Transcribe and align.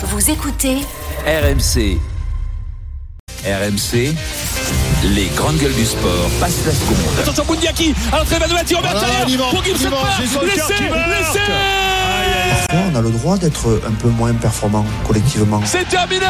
Vous 0.00 0.30
écoutez 0.30 0.76
RMC. 1.26 1.98
RMC. 3.44 4.14
Les 5.02 5.26
grandes 5.34 5.56
gueules 5.56 5.74
du 5.74 5.84
sport 5.84 6.30
passent 6.38 6.64
la 6.64 6.72
seconde. 6.72 7.18
Attention 7.20 7.44
Boundiaki 7.44 7.94
à 8.12 8.18
l'entrée 8.18 8.64
tire 8.64 8.80
Voilà, 8.80 9.00
on 9.24 9.28
y 9.28 9.36
va, 9.36 9.44
pour 9.50 9.60
qu'il 9.60 9.76
se 9.76 9.88
cœur 9.88 10.44
laissez 10.44 10.84
laissez 10.84 11.40
Parfois, 12.68 12.90
on 12.92 12.94
a 12.94 13.00
le 13.00 13.10
droit 13.10 13.38
d'être 13.38 13.80
un 13.88 13.92
peu 13.92 14.08
moins 14.08 14.32
performant 14.34 14.84
collectivement. 15.04 15.60
c'est 15.64 15.88
terminé 15.88 16.26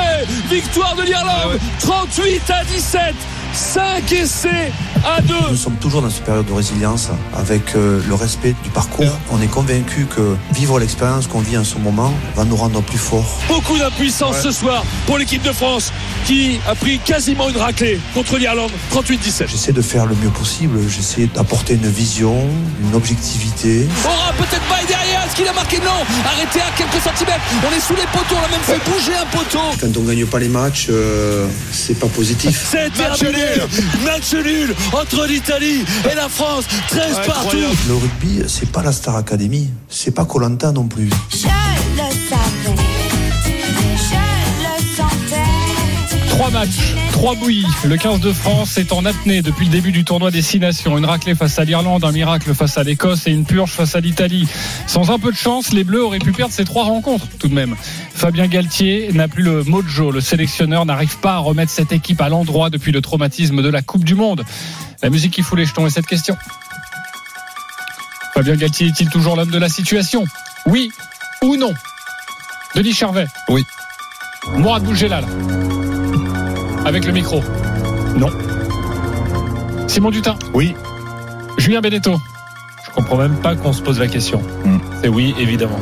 victoire 0.48 0.95
de 0.96 1.03
l'Irlande 1.03 1.59
38 1.80 2.50
à 2.50 2.64
17 2.64 3.14
5 3.52 4.12
essais 4.12 4.72
à 5.04 5.20
2 5.20 5.34
Nous 5.50 5.56
sommes 5.56 5.76
toujours 5.76 6.02
dans 6.02 6.10
cette 6.10 6.24
période 6.24 6.46
de 6.46 6.52
résilience 6.52 7.08
avec 7.34 7.74
euh, 7.74 8.00
le 8.06 8.14
respect 8.14 8.54
du 8.62 8.70
parcours. 8.70 9.06
On 9.30 9.40
est 9.40 9.46
convaincu 9.48 10.06
que 10.06 10.36
vivre 10.52 10.78
l'expérience 10.78 11.26
qu'on 11.26 11.40
vit 11.40 11.56
en 11.56 11.64
ce 11.64 11.76
moment 11.79 12.12
va 12.36 12.44
nous 12.44 12.56
rendre 12.56 12.82
plus 12.82 12.98
forts. 12.98 13.38
beaucoup 13.48 13.79
d'impuissance 13.79 14.40
ce 14.40 14.50
soir 14.50 14.84
pour 15.06 15.18
l'équipe 15.18 15.42
de 15.42 15.53
France 15.53 15.92
qui 16.26 16.61
a 16.68 16.75
pris 16.75 16.98
quasiment 16.98 17.48
une 17.48 17.56
raclée 17.56 18.00
contre 18.14 18.39
l'Irlande 18.39 18.70
38-17 18.92 19.48
J'essaie 19.48 19.72
de 19.72 19.82
faire 19.82 20.06
le 20.06 20.14
mieux 20.17 20.30
possible, 20.30 20.78
j'essaie 20.89 21.28
d'apporter 21.34 21.75
une 21.75 21.89
vision, 21.89 22.48
une 22.82 22.94
objectivité. 22.94 23.86
Aura 24.04 24.32
peut-être 24.32 24.62
pas 24.68 24.84
derrière 24.86 25.25
est-ce 25.26 25.36
qu'il 25.36 25.48
a 25.48 25.53
marqué? 25.53 25.78
Non. 25.78 26.04
Arrêté 26.25 26.61
à 26.61 26.70
quelques 26.76 27.03
centimètres. 27.03 27.40
On 27.67 27.76
est 27.76 27.80
sous 27.80 27.94
les 27.94 28.06
poteaux 28.12 28.36
on 28.40 28.44
a 28.44 28.48
même 28.48 28.61
fait 28.61 28.80
bouger 28.90 29.12
un 29.14 29.26
poteau. 29.26 29.58
Quand 29.80 30.00
on 30.00 30.04
gagne 30.04 30.26
pas 30.26 30.39
les 30.39 30.48
matchs, 30.48 30.86
euh, 30.90 31.46
c'est 31.72 31.98
pas 31.98 32.06
positif. 32.06 32.69
c'est 32.70 32.92
terminé 32.92 33.39
match 34.05 34.34
nul 34.34 34.75
entre 34.92 35.27
l'Italie 35.27 35.84
et 36.11 36.14
la 36.14 36.28
France 36.28 36.64
13 36.89 37.20
partout 37.27 37.56
Le 37.89 37.94
rugby, 37.94 38.42
c'est 38.47 38.70
pas 38.70 38.83
la 38.83 38.92
Star 38.92 39.16
Academy, 39.16 39.69
c'est 39.89 40.14
pas 40.14 40.25
Colanta 40.25 40.72
non 40.72 40.86
plus. 40.86 41.11
Trois 46.48 46.61
matchs, 46.61 46.94
trois 47.12 47.34
bouillies. 47.34 47.67
Le 47.84 47.98
15 47.98 48.20
de 48.20 48.33
France 48.33 48.78
est 48.78 48.92
en 48.92 49.05
apnée 49.05 49.42
depuis 49.42 49.67
le 49.67 49.70
début 49.70 49.92
du 49.92 50.03
tournoi 50.03 50.31
des 50.31 50.41
Six 50.41 50.59
Nations. 50.59 50.97
Une 50.97 51.05
raclée 51.05 51.34
face 51.34 51.59
à 51.59 51.64
l'Irlande, 51.64 52.05
un 52.05 52.11
miracle 52.11 52.55
face 52.55 52.78
à 52.78 52.84
l'Écosse 52.84 53.27
et 53.27 53.33
une 53.33 53.45
purge 53.45 53.73
face 53.73 53.95
à 53.95 54.00
l'Italie. 54.00 54.48
Sans 54.86 55.11
un 55.11 55.19
peu 55.19 55.31
de 55.31 55.36
chance, 55.36 55.75
les 55.75 55.84
Bleus 55.84 56.03
auraient 56.03 56.20
pu 56.20 56.33
perdre 56.33 56.55
ces 56.55 56.64
trois 56.64 56.84
rencontres 56.84 57.27
tout 57.39 57.48
de 57.48 57.55
même. 57.55 57.77
Fabien 58.14 58.47
Galtier 58.47 59.11
n'a 59.12 59.28
plus 59.28 59.42
le 59.42 59.62
mojo. 59.62 60.11
Le 60.11 60.23
sélectionneur 60.23 60.86
n'arrive 60.86 61.19
pas 61.19 61.34
à 61.34 61.39
remettre 61.39 61.70
cette 61.70 61.92
équipe 61.92 62.23
à 62.23 62.31
l'endroit 62.31 62.70
depuis 62.70 62.92
le 62.92 63.03
traumatisme 63.03 63.61
de 63.61 63.69
la 63.69 63.83
Coupe 63.83 64.05
du 64.05 64.14
Monde. 64.14 64.42
La 65.03 65.11
musique 65.11 65.34
qui 65.34 65.42
fout 65.42 65.58
les 65.58 65.67
jetons 65.67 65.86
est 65.86 65.91
cette 65.91 66.06
question. 66.06 66.34
Fabien 68.33 68.56
Galtier 68.56 68.86
est-il 68.86 69.11
toujours 69.11 69.36
l'homme 69.36 69.51
de 69.51 69.58
la 69.58 69.69
situation? 69.69 70.25
Oui 70.64 70.91
ou 71.42 71.56
non? 71.56 71.75
Denis 72.75 72.95
Charvet 72.95 73.27
Oui. 73.51 73.62
Mourad 74.56 74.83
Bougela 74.83 75.20
avec 76.89 77.05
le 77.05 77.12
micro. 77.12 77.42
Non. 78.17 78.31
Simon 79.86 80.11
Dutin. 80.11 80.36
Oui. 80.55 80.75
Julien 81.58 81.83
Beneteau. 81.83 82.17
Je 82.86 82.91
comprends 82.92 83.19
même 83.19 83.36
pas 83.36 83.56
qu'on 83.56 83.75
se 83.75 83.83
pose 83.83 84.00
la 84.00 84.08
question. 84.08 84.41
Hmm. 84.64 84.78
C'est 85.03 85.08
oui, 85.08 85.34
évidemment. 85.39 85.78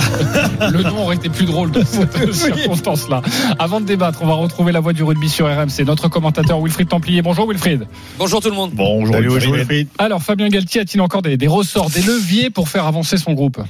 Le 0.72 0.82
nom 0.82 1.02
aurait 1.02 1.16
été 1.16 1.28
plus 1.28 1.44
drôle 1.44 1.70
dans 1.70 1.84
cette 1.84 2.32
circonstance-là. 2.32 3.20
Avant 3.58 3.82
de 3.82 3.84
débattre, 3.84 4.20
on 4.22 4.26
va 4.26 4.32
retrouver 4.32 4.72
la 4.72 4.80
voix 4.80 4.94
du 4.94 5.02
rugby 5.02 5.28
sur 5.28 5.46
RMC. 5.46 5.84
Notre 5.84 6.08
commentateur 6.08 6.58
Wilfried 6.62 6.88
Templier. 6.88 7.20
Bonjour 7.20 7.46
Wilfried. 7.46 7.86
bonjour 8.18 8.40
tout 8.40 8.48
le 8.48 8.56
monde 8.56 8.70
Bonjour, 8.72 9.16
Wilfried. 9.16 9.88
Alors 9.98 10.22
Fabien 10.22 10.48
Galtier 10.48 10.80
a-t-il 10.80 11.02
encore 11.02 11.20
des, 11.20 11.36
des 11.36 11.46
ressorts, 11.46 11.90
des 11.90 12.02
leviers 12.02 12.48
pour 12.48 12.70
faire 12.70 12.86
avancer 12.86 13.18
son 13.18 13.34
groupe? 13.34 13.60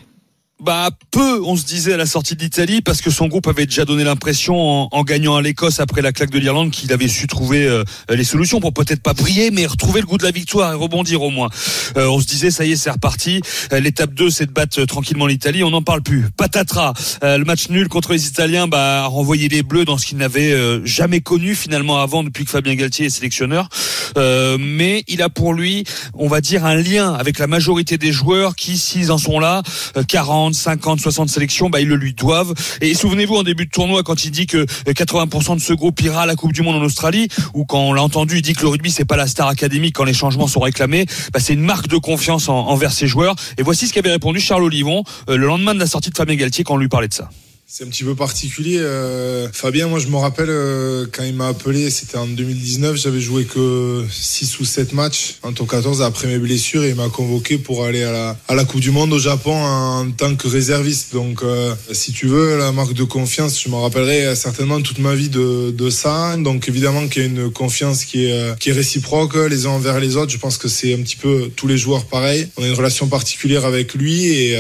Bah 0.61 0.91
peu, 1.13 1.41
on 1.45 1.57
se 1.57 1.65
disait 1.65 1.93
à 1.93 1.97
la 1.97 2.07
sortie 2.07 2.35
d'Italie, 2.35 2.83
parce 2.83 3.01
que 3.01 3.11
son 3.11 3.29
groupe 3.29 3.47
avait 3.47 3.67
déjà 3.67 3.85
donné 3.85 4.03
l'impression, 4.03 4.89
en, 4.93 5.05
gagnant 5.05 5.37
à 5.37 5.43
l'Écosse 5.43 5.79
après 5.79 6.03
la 6.03 6.13
claque 6.13 6.31
de 6.31 6.39
l'Irlande, 6.39 6.73
qu'il 6.73 6.93
avait 6.93 7.07
su 7.07 7.29
trouver 7.29 7.65
euh, 7.65 7.85
les 8.09 8.25
solutions 8.25 8.61
pour 8.61 8.73
peut-être 8.73 9.01
pas 9.01 9.15
briller, 9.15 9.53
mais 9.53 9.67
retrouver 9.67 10.01
le 10.01 10.07
goût 10.07 10.19
de 10.19 10.25
la 10.25 10.33
victoire 10.33 10.73
et 10.73 10.75
rebondir 10.75 11.23
au 11.23 11.31
moins. 11.31 11.49
Euh, 11.97 12.09
on 12.09 12.21
se 12.21 12.27
disait, 12.27 12.51
ça 12.51 12.65
y 12.65 12.73
est, 12.73 12.77
c'est 12.77 12.91
reparti. 12.91 13.41
Euh, 13.73 13.79
L'étape 13.79 14.15
2, 14.15 14.31
c'est 14.31 14.47
de 14.47 14.51
battre 14.51 14.85
tranquillement 14.85 15.27
l'Italie. 15.27 15.63
On 15.63 15.71
n'en 15.71 15.83
parle 15.83 16.03
plus. 16.03 16.27
Patatras, 16.37 16.93
le 17.23 17.45
match 17.45 17.69
nul 17.69 17.89
contre 17.89 18.13
les 18.13 18.27
Italiens, 18.27 18.67
bah, 18.67 19.05
a 19.05 19.07
renvoyé 19.07 19.49
les 19.49 19.63
Bleus 19.63 19.85
dans 19.85 19.97
ce 19.97 20.07
qu'ils 20.07 20.19
n'avaient 20.19 20.55
jamais 20.85 21.21
connu 21.21 21.55
finalement 21.55 21.99
avant, 21.99 22.25
depuis 22.25 22.45
que 22.45 22.51
Fabien 22.51 22.75
Galtier 22.75 23.07
est 23.07 23.11
sélectionneur. 23.11 23.69
Mais 24.17 25.05
il 25.07 25.23
a 25.23 25.29
pour 25.29 25.55
lui, 25.55 25.85
on 26.15 26.27
va 26.27 26.41
dire, 26.41 26.65
un 26.65 26.75
lien 26.75 27.15
avec 27.15 27.39
la 27.39 27.47
majorité 27.47 27.97
des 27.97 28.13
joueurs 28.13 28.57
qui, 28.57 28.77
s'ils 28.77 29.13
en 29.13 29.19
sont 29.19 29.39
là, 29.39 29.63
euh, 29.97 30.03
40, 30.49 30.55
50, 30.55 31.01
60 31.01 31.29
sélections, 31.29 31.71
bah, 31.71 31.81
ils 31.81 31.89
le 31.89 31.97
lui 31.97 32.13
doivent. 32.15 32.55
Et 32.81 32.95
souvenez-vous 32.95 33.35
en 33.37 33.43
début 33.43 33.67
de 33.67 33.71
tournoi 33.71 34.03
quand 34.03 34.25
il 34.25 34.31
dit 34.31 34.47
que 34.47 34.59
euh, 34.59 34.65
80% 34.93 35.57
de 35.57 35.61
ce 35.61 35.73
groupe 35.73 36.01
ira 36.01 36.23
à 36.23 36.27
la 36.27 36.37
Coupe 36.37 36.53
du 36.53 36.63
Monde 36.63 36.77
en 36.77 36.83
Australie, 36.85 37.29
ou 37.55 37.65
quand 37.65 37.81
on 37.81 37.93
l'a 37.93 38.03
entendu, 38.03 38.37
il 38.37 38.43
dit 38.43 38.55
que 38.55 38.63
le 38.63 38.69
rugby 38.69 38.91
c'est 38.91 39.05
pas 39.05 39.17
la 39.17 39.27
star 39.27 39.49
académique 39.49 39.95
quand 39.95 40.05
les 40.05 40.15
changements 40.15 40.47
sont 40.47 40.61
réclamés, 40.61 41.07
bah, 41.33 41.41
c'est 41.41 41.55
une 41.55 41.61
marque 41.63 41.89
de 41.89 41.97
confiance 41.97 42.49
en- 42.49 42.69
envers 42.69 42.93
ses 42.93 43.07
joueurs. 43.07 43.35
Et 43.59 43.63
voici 43.63 43.87
ce 43.87 43.93
qu'avait 43.93 44.11
répondu 44.13 44.41
Charles 44.41 44.63
Olivon 44.65 45.03
euh, 45.29 45.37
le 45.37 45.47
lendemain 45.47 45.75
de 45.75 45.81
la 45.81 45.87
sortie 45.87 46.11
de 46.11 46.17
Fabien 46.17 46.37
Galtier 46.37 46.65
quand 46.65 46.75
on 46.75 46.79
lui 46.79 46.89
parlait 46.89 47.09
de 47.09 47.15
ça. 47.15 47.29
C'est 47.71 47.85
un 47.85 47.89
petit 47.89 48.03
peu 48.03 48.15
particulier. 48.15 48.79
euh, 48.79 49.47
Fabien, 49.53 49.89
moi 49.89 49.99
je 49.99 50.07
me 50.07 50.17
rappelle 50.17 50.49
euh, 50.49 51.05
quand 51.13 51.23
il 51.23 51.35
m'a 51.35 51.49
appelé, 51.49 51.91
c'était 51.91 52.17
en 52.17 52.27
2019, 52.27 52.97
j'avais 52.97 53.21
joué 53.21 53.45
que 53.45 54.07
6 54.11 54.61
ou 54.61 54.65
7 54.65 54.95
matchs 54.95 55.35
en 55.43 55.53
top 55.53 55.69
14 55.69 56.01
après 56.01 56.29
mes 56.29 56.39
blessures 56.39 56.83
et 56.83 56.89
il 56.89 56.95
m'a 56.95 57.11
convoqué 57.11 57.59
pour 57.59 57.85
aller 57.85 58.05
à 58.05 58.37
la, 58.49 58.65
Coupe 58.65 58.81
du 58.81 58.91
Monde 58.91 59.13
au 59.13 59.19
Japon 59.19 59.53
en 59.55 60.11
tant 60.13 60.35
que 60.35 60.49
réserviste. 60.49 61.13
Donc 61.13 61.43
euh, 61.43 61.75
si 61.93 62.13
tu 62.13 62.27
veux, 62.27 62.57
la 62.57 62.73
marque 62.73 62.95
de 62.95 63.05
confiance, 63.05 63.63
je 63.63 63.69
me 63.69 63.75
rappellerai 63.75 64.35
certainement 64.35 64.81
toute 64.81 64.99
ma 64.99 65.15
vie 65.15 65.29
de, 65.29 65.91
ça. 65.91 66.39
Donc 66.39 66.69
évidemment 66.69 67.07
qu'il 67.07 67.23
y 67.23 67.27
a 67.27 67.29
une 67.29 67.51
confiance 67.51 68.07
qui 68.07 68.25
est, 68.25 68.73
réciproque 68.73 69.37
les 69.37 69.67
uns 69.67 69.73
envers 69.73 70.01
les 70.01 70.17
autres. 70.17 70.33
Je 70.33 70.39
pense 70.39 70.57
que 70.57 70.69
c'est 70.69 70.95
un 70.95 71.03
petit 71.03 71.17
peu 71.17 71.51
tous 71.55 71.67
les 71.67 71.77
joueurs 71.77 72.07
pareil. 72.07 72.49
On 72.57 72.63
a 72.63 72.67
une 72.67 72.73
relation 72.73 73.09
particulière 73.09 73.67
avec 73.67 73.93
lui 73.93 74.25
et 74.25 74.57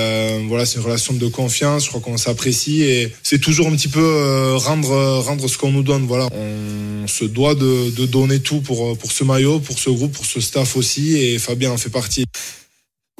voilà, 0.47 0.67
c'est 0.67 0.77
une 0.77 0.85
relation 0.85 1.15
de 1.15 1.27
confiance. 1.29 1.85
Je 1.85 1.89
crois 1.89 2.03
qu'on 2.03 2.19
s'apprécie 2.19 2.83
et 2.83 2.98
c'est 3.23 3.41
toujours 3.41 3.69
un 3.69 3.77
petit 3.77 3.89
peu 3.89 4.03
euh, 4.03 4.57
rendre 4.57 5.19
rendre 5.21 5.49
ce 5.49 5.59
qu'on 5.59 5.73
nous 5.73 5.83
donne. 5.83 6.07
Voilà, 6.07 6.29
on 6.33 7.07
se 7.07 7.25
doit 7.25 7.55
de, 7.55 8.07
donner 8.07 8.41
tout 8.41 8.61
pour 8.61 8.97
pour 8.99 9.13
ce 9.13 9.25
maillot, 9.25 9.61
pour 9.61 9.79
ce 9.79 9.91
groupe, 9.91 10.13
pour 10.13 10.27
ce 10.27 10.41
staff 10.41 10.77
aussi 10.77 11.17
et 11.17 11.39
Fabien 11.39 11.71
en 11.71 11.77
fait 11.77 11.91
partie. 11.91 12.25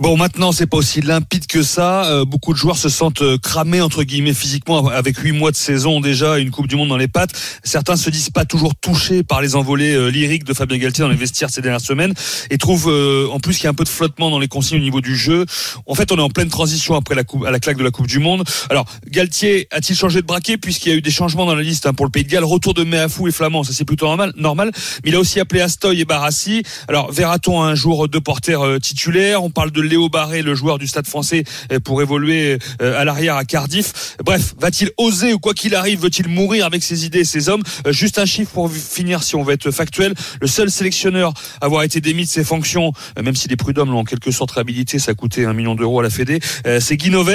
Bon, 0.01 0.17
maintenant, 0.17 0.53
c'est 0.53 0.69
pas 0.69 0.77
aussi 0.77 1.01
limpide 1.01 1.49
que 1.49 1.65
ça. 1.65 2.05
Euh, 2.05 2.25
beaucoup 2.25 2.53
de 2.53 2.59
joueurs 2.59 2.77
se 2.77 2.89
sentent 2.89 3.23
euh, 3.23 3.37
cramés 3.37 3.81
entre 3.81 4.05
guillemets 4.05 4.33
physiquement 4.33 4.87
avec 4.87 5.19
huit 5.19 5.33
mois 5.33 5.51
de 5.51 5.57
saison 5.57 6.01
déjà, 6.01 6.39
une 6.39 6.53
Coupe 6.53 6.69
du 6.69 6.77
Monde 6.77 6.91
dans 6.91 6.97
les 6.97 7.09
pattes. 7.09 7.33
Certains 7.65 7.97
se 7.97 8.09
disent 8.09 8.31
pas 8.31 8.45
toujours 8.45 8.77
touchés 8.77 9.25
par 9.25 9.43
les 9.43 9.57
envolées 9.57 9.95
euh, 9.95 10.07
lyriques 10.07 10.45
de 10.45 10.55
Fabien 10.55 10.79
Galtier 10.79 11.03
dans 11.03 11.11
les 11.11 11.17
vestiaires 11.17 11.51
ces 11.51 11.63
dernières 11.63 11.81
semaines 11.81 12.15
et 12.49 12.59
trouvent 12.59 12.89
euh, 12.89 13.27
en 13.33 13.41
plus 13.41 13.57
qu'il 13.57 13.65
y 13.65 13.67
a 13.67 13.71
un 13.71 13.75
peu 13.75 13.83
de 13.83 13.89
flottement 13.89 14.31
dans 14.31 14.39
les 14.39 14.47
consignes 14.47 14.79
au 14.79 14.83
niveau 14.83 15.01
du 15.01 15.17
jeu. 15.17 15.47
En 15.87 15.97
fait, 15.97 16.13
on 16.13 16.17
est 16.17 16.23
en 16.23 16.31
pleine 16.31 16.49
transition 16.49 16.95
après 16.95 17.17
la 17.17 17.25
coupe, 17.25 17.45
à 17.45 17.51
la 17.51 17.59
claque 17.59 17.77
de 17.77 17.83
la 17.83 17.91
Coupe 17.91 18.07
du 18.07 18.21
Monde. 18.21 18.45
Alors, 18.71 18.85
Galtier 19.11 19.67
a-t-il 19.73 19.97
changé 19.97 20.21
de 20.21 20.27
braquet 20.27 20.59
puisqu'il 20.59 20.91
y 20.91 20.93
a 20.93 20.97
eu 20.97 21.03
des 21.03 21.11
changements 21.11 21.45
dans 21.45 21.57
la 21.57 21.63
liste 21.63 21.87
hein, 21.87 21.93
pour 21.93 22.07
le 22.07 22.13
Pays 22.13 22.23
de 22.23 22.31
Galles, 22.31 22.45
retour 22.45 22.73
de 22.73 22.85
Méafou 22.85 23.27
et 23.27 23.33
Flamand, 23.33 23.65
ça 23.65 23.73
c'est 23.73 23.85
plutôt 23.85 24.07
normal, 24.07 24.33
normal. 24.37 24.71
Mais 25.03 25.11
il 25.11 25.17
a 25.17 25.19
aussi 25.19 25.41
appelé 25.41 25.61
Astoy 25.61 26.03
et 26.03 26.05
Barassi. 26.05 26.63
Alors, 26.87 27.11
verra-t-on 27.11 27.61
un 27.61 27.75
jour 27.75 28.07
deux 28.07 28.21
porteurs 28.21 28.79
titulaires? 28.81 29.43
On 29.43 29.51
parle 29.51 29.73
de 29.73 29.88
Léo 29.89 30.09
Barré, 30.09 30.43
le 30.43 30.55
joueur 30.55 30.79
du 30.79 30.87
Stade 30.87 31.07
Français, 31.07 31.45
euh, 31.73 31.81
pour 31.81 32.03
évoluer 32.03 32.59
euh, 32.83 33.01
à 33.01 33.05
l'arrière 33.05 33.37
à 33.37 33.45
Cardiff. 33.45 34.17
Bref, 34.25 34.55
va-t-il 34.59 34.91
oser 34.97 35.33
ou 35.33 35.39
quoi 35.39 35.55
qu'il 35.55 35.75
arrive, 35.75 36.01
veut-il 36.01 36.29
mourir 36.29 36.67
avec 36.67 36.83
ses 36.83 37.05
idées 37.07 37.21
et 37.21 37.25
ses 37.25 37.49
hommes? 37.49 37.63
Euh, 37.87 37.93
Juste 37.93 38.19
un 38.19 38.27
chiffre 38.27 38.51
pour 38.53 38.71
finir, 38.71 39.23
si 39.23 39.37
on 39.37 39.43
veut 39.43 39.55
être 39.55 39.71
factuel. 39.71 40.15
Le 40.41 40.47
seul 40.47 40.71
sélectionneur 40.71 41.33
à 41.61 41.67
avoir 41.67 41.83
été 41.83 42.01
démis 42.01 42.25
de 42.25 42.31
ses 42.31 42.45
fonctions, 42.45 42.93
même 43.23 43.35
si 43.35 43.49
les 43.49 43.57
prud'hommes 43.57 43.91
l'ont 43.91 44.01
en 44.01 44.05
quelque 44.05 44.31
sorte 44.31 44.53
réhabilité, 44.53 44.99
ça 44.99 45.13
a 45.13 45.15
coûté 45.15 45.45
un 45.45 45.53
million 45.53 45.75
d'euros 45.75 46.01
à 46.01 46.03
la 46.03 46.11
Fédé, 46.11 46.41
c'est 46.81 46.97
Guy 46.97 47.11
Noves. 47.11 47.29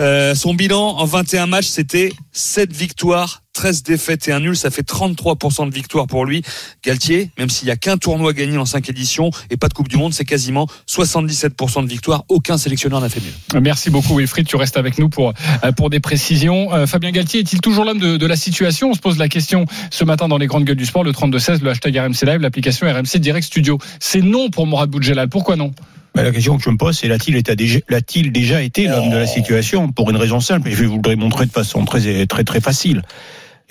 Euh, 0.00 0.34
son 0.34 0.54
bilan 0.54 0.96
en 0.98 1.04
21 1.04 1.46
matchs, 1.46 1.68
c'était 1.68 2.12
7 2.32 2.72
victoires, 2.72 3.42
13 3.52 3.82
défaites 3.82 4.28
et 4.28 4.32
un 4.32 4.40
nul, 4.40 4.56
ça 4.56 4.70
fait 4.70 4.86
33% 4.88 5.68
de 5.68 5.74
victoire 5.74 6.06
pour 6.06 6.24
lui. 6.24 6.42
Galtier, 6.84 7.30
même 7.38 7.50
s'il 7.50 7.66
n'y 7.66 7.72
a 7.72 7.76
qu'un 7.76 7.96
tournoi 7.96 8.32
gagné 8.32 8.56
en 8.56 8.64
5 8.64 8.88
éditions 8.88 9.30
et 9.50 9.56
pas 9.56 9.68
de 9.68 9.74
Coupe 9.74 9.88
du 9.88 9.96
Monde, 9.96 10.14
c'est 10.14 10.24
quasiment 10.24 10.66
77% 10.88 11.82
de 11.82 11.88
victoire. 11.88 12.24
Aucun 12.28 12.56
sélectionneur 12.58 13.00
n'a 13.00 13.08
fait 13.08 13.20
mieux. 13.20 13.60
Merci 13.60 13.90
beaucoup 13.90 14.16
Wilfried, 14.16 14.46
tu 14.46 14.56
restes 14.56 14.76
avec 14.76 14.98
nous 14.98 15.08
pour, 15.08 15.32
euh, 15.64 15.88
des 15.88 16.00
précisions. 16.00 16.72
Euh, 16.72 16.86
Fabien 16.86 17.10
Galtier 17.10 17.40
est-il 17.40 17.60
toujours 17.60 17.84
l'homme 17.84 17.98
de, 17.98 18.16
de 18.16 18.26
la 18.26 18.36
situation? 18.36 18.90
On 18.90 18.94
se 18.94 19.00
pose 19.00 19.18
la 19.18 19.28
question 19.28 19.66
ce 19.90 20.04
matin 20.04 20.28
dans 20.28 20.38
les 20.38 20.46
grandes 20.46 20.64
gueules 20.64 20.76
du 20.76 20.86
sport, 20.86 21.04
le 21.04 21.12
32-16, 21.12 21.62
le 21.62 21.70
hashtag 21.70 21.96
RMC 21.96 22.26
Live, 22.26 22.40
l'application 22.40 22.86
RMC 22.86 23.18
Direct 23.18 23.46
Studio. 23.46 23.78
C'est 23.98 24.22
non 24.22 24.50
pour 24.50 24.66
Mourad 24.66 24.88
Boudjelal. 24.88 25.28
Pourquoi 25.28 25.56
non? 25.56 25.72
Bah, 26.14 26.22
la 26.22 26.32
question 26.32 26.56
que 26.56 26.62
je 26.62 26.70
me 26.70 26.76
pose, 26.76 26.98
c'est 26.98 27.08
l'a-t-il 27.08 28.32
déjà, 28.32 28.62
été 28.62 28.86
l'homme 28.86 29.10
de 29.10 29.16
la 29.16 29.26
situation 29.26 29.92
Pour 29.92 30.10
une 30.10 30.16
raison 30.16 30.40
simple, 30.40 30.68
et 30.68 30.72
je 30.72 30.76
vais 30.76 30.86
vous 30.86 31.00
le 31.04 31.16
montrer 31.16 31.46
de 31.46 31.52
façon 31.52 31.84
très 31.84 32.26
très 32.26 32.44
très 32.44 32.60
facile. 32.60 33.02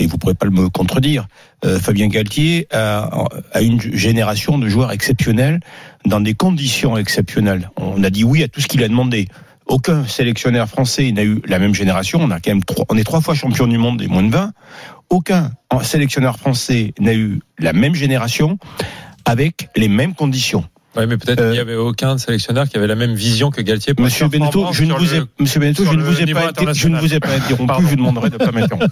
Et 0.01 0.07
vous 0.07 0.17
pourrez 0.17 0.33
pas 0.33 0.45
le 0.45 0.51
me 0.51 0.69
contredire. 0.69 1.27
Euh, 1.65 1.77
Fabien 1.77 2.07
Galtier 2.07 2.67
a, 2.71 3.09
a 3.51 3.61
une 3.61 3.81
génération 3.81 4.57
de 4.57 4.69
joueurs 4.69 4.93
exceptionnels 4.93 5.59
dans 6.05 6.21
des 6.21 6.33
conditions 6.33 6.97
exceptionnelles. 6.97 7.69
On 7.75 8.01
a 8.05 8.09
dit 8.09 8.23
oui 8.23 8.41
à 8.41 8.47
tout 8.47 8.61
ce 8.61 8.67
qu'il 8.67 8.81
a 8.83 8.87
demandé 8.87 9.27
aucun 9.69 10.07
sélectionneur 10.07 10.67
français 10.67 11.11
n'a 11.11 11.23
eu 11.23 11.41
la 11.45 11.59
même 11.59 11.75
génération. 11.75 12.19
On 12.21 12.31
a 12.31 12.39
quand 12.39 12.51
même 12.51 12.63
trois, 12.63 12.85
on 12.89 12.97
est 12.97 13.03
trois 13.03 13.21
fois 13.21 13.35
champion 13.35 13.67
du 13.67 13.77
monde 13.77 13.97
des 13.97 14.07
moins 14.07 14.23
de 14.23 14.31
20. 14.31 14.51
Aucun 15.09 15.51
sélectionneur 15.83 16.37
français 16.37 16.93
n'a 16.99 17.13
eu 17.13 17.39
la 17.59 17.73
même 17.73 17.93
génération 17.93 18.57
avec 19.25 19.69
les 19.75 19.87
mêmes 19.87 20.15
conditions. 20.15 20.63
Ouais, 20.95 21.05
mais 21.05 21.17
peut-être 21.17 21.39
Euh, 21.39 21.43
qu'il 21.45 21.53
n'y 21.53 21.59
avait 21.59 21.75
aucun 21.75 22.17
sélectionneur 22.17 22.67
qui 22.67 22.75
avait 22.77 22.87
la 22.87 22.95
même 22.95 23.13
vision 23.13 23.51
que 23.51 23.61
Galtier. 23.61 23.93
pour 23.93 24.03
Monsieur 24.05 24.27
performance 24.27 24.75
je 24.75 24.83
ne 24.85 24.93
vous 24.93 25.13
ai, 25.13 25.19
le- 25.19 25.27
Monsieur 25.39 25.61
je 25.61 25.83
ne 25.95 26.01
vous 26.03 26.21
ai 26.21 26.33
pas, 26.33 26.51
je 26.73 26.87
ne 26.87 26.99
vous 26.99 27.13
ai 27.13 27.19
pas 27.19 27.29
interrompu. 27.35 27.73
Je 27.83 27.87
vous 27.87 27.95
demanderai 27.95 28.29
de 28.31 28.37
pas 28.37 28.51
m'interrompre. 28.51 28.87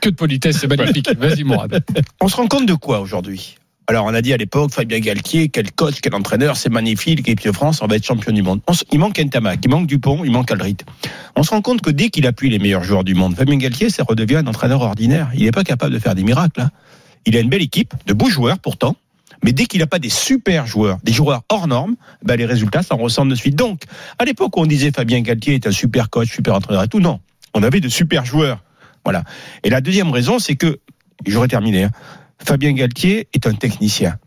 Que 0.00 0.10
de 0.10 0.14
politesse, 0.14 0.58
c'est 0.60 0.68
magnifique. 0.68 1.08
Vas-y, 1.18 1.42
Mourad. 1.44 1.82
On 2.20 2.28
se 2.28 2.36
rend 2.36 2.46
compte 2.46 2.66
de 2.66 2.74
quoi 2.74 3.00
aujourd'hui? 3.00 3.56
Alors, 3.86 4.06
on 4.06 4.14
a 4.14 4.22
dit 4.22 4.32
à 4.32 4.38
l'époque, 4.38 4.70
Fabien 4.70 4.98
Galtier, 5.00 5.48
quel 5.50 5.70
coach, 5.72 5.96
quel 6.00 6.14
entraîneur, 6.14 6.56
c'est 6.56 6.70
magnifique, 6.70 7.18
l'équipe 7.18 7.42
de 7.44 7.52
France, 7.52 7.80
on 7.82 7.86
va 7.86 7.96
être 7.96 8.06
champion 8.06 8.32
du 8.32 8.42
monde. 8.42 8.60
On 8.66 8.72
il 8.92 8.98
manque 8.98 9.18
Ntamak, 9.18 9.58
il 9.62 9.70
manque 9.70 9.86
Dupont, 9.86 10.22
il 10.24 10.30
manque 10.30 10.50
Aldrit. 10.52 10.76
On 11.36 11.42
se 11.42 11.50
rend 11.50 11.60
compte 11.60 11.82
que 11.82 11.90
dès 11.90 12.08
qu'il 12.08 12.26
appuie 12.26 12.48
les 12.48 12.58
meilleurs 12.58 12.82
joueurs 12.84 13.04
du 13.04 13.14
monde, 13.14 13.34
Fabien 13.36 13.56
Galtier, 13.58 13.90
ça 13.90 14.04
redevient 14.08 14.36
un 14.36 14.46
entraîneur 14.46 14.80
ordinaire. 14.80 15.28
Il 15.34 15.42
n'est 15.44 15.50
pas 15.50 15.64
capable 15.64 15.92
de 15.92 15.98
faire 15.98 16.14
des 16.14 16.22
miracles. 16.22 16.62
hein. 16.62 16.70
Il 17.26 17.36
a 17.36 17.40
une 17.40 17.50
belle 17.50 17.60
équipe, 17.62 17.92
de 18.06 18.14
beaux 18.14 18.30
joueurs 18.30 18.58
pourtant, 18.58 18.96
mais 19.42 19.52
dès 19.52 19.66
qu'il 19.66 19.80
n'a 19.80 19.86
pas 19.86 19.98
des 19.98 20.10
super 20.10 20.66
joueurs, 20.66 20.98
des 21.02 21.12
joueurs 21.12 21.42
hors 21.48 21.66
normes, 21.66 21.96
ben 22.22 22.36
les 22.36 22.46
résultats 22.46 22.82
s'en 22.82 22.96
ressentent 22.96 23.28
de 23.30 23.34
suite. 23.34 23.56
Donc, 23.56 23.82
à 24.18 24.24
l'époque 24.24 24.56
on 24.56 24.66
disait 24.66 24.90
Fabien 24.94 25.20
Galtier 25.20 25.54
est 25.54 25.66
un 25.66 25.72
super 25.72 26.10
coach, 26.10 26.30
super 26.32 26.54
entraîneur 26.54 26.82
et 26.84 26.88
tout, 26.88 27.00
non. 27.00 27.20
On 27.54 27.62
avait 27.62 27.80
de 27.80 27.88
super 27.88 28.24
joueurs. 28.24 28.62
Voilà. 29.04 29.24
Et 29.62 29.70
la 29.70 29.80
deuxième 29.80 30.10
raison, 30.10 30.38
c'est 30.38 30.56
que, 30.56 30.80
j'aurais 31.26 31.48
terminé, 31.48 31.84
hein, 31.84 31.90
Fabien 32.44 32.72
Galtier 32.72 33.28
est 33.32 33.46
un 33.46 33.54
technicien. 33.54 34.18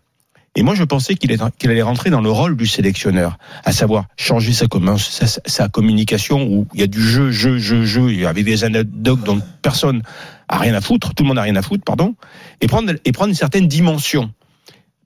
Et 0.56 0.64
moi, 0.64 0.74
je 0.74 0.84
pensais 0.84 1.14
qu'il 1.14 1.38
qu'il 1.60 1.70
allait 1.70 1.82
rentrer 1.84 2.10
dans 2.10 2.22
le 2.22 2.32
rôle 2.32 2.58
du 2.58 2.66
sélectionneur, 2.66 3.38
à 3.64 3.72
savoir 3.72 4.06
changer 4.18 4.54
sa, 4.54 4.66
sa, 4.98 5.28
sa- 5.46 5.70
communication 5.70 6.48
où 6.48 6.68
il 6.74 6.80
y 6.80 6.84
a 6.84 6.88
du 6.88 7.00
jeu, 7.00 7.30
jeu, 7.30 7.60
jeu, 7.60 7.86
jeu, 7.86 8.12
et 8.12 8.26
avec 8.26 8.44
des 8.44 8.64
anecdotes 8.64 9.22
dont 9.24 9.40
personne 9.62 10.02
a 10.48 10.58
rien 10.58 10.74
à 10.74 10.82
foutre, 10.82 11.14
tout 11.14 11.22
le 11.24 11.28
monde 11.28 11.38
a 11.38 11.44
rien 11.44 11.56
à 11.58 11.62
foutre, 11.62 11.84
pardon, 11.84 12.16
et 12.62 12.66
prendre, 12.68 12.94
et 13.06 13.12
prendre 13.12 13.30
une 13.30 13.36
certaine 13.36 13.68
dimension. 13.68 14.32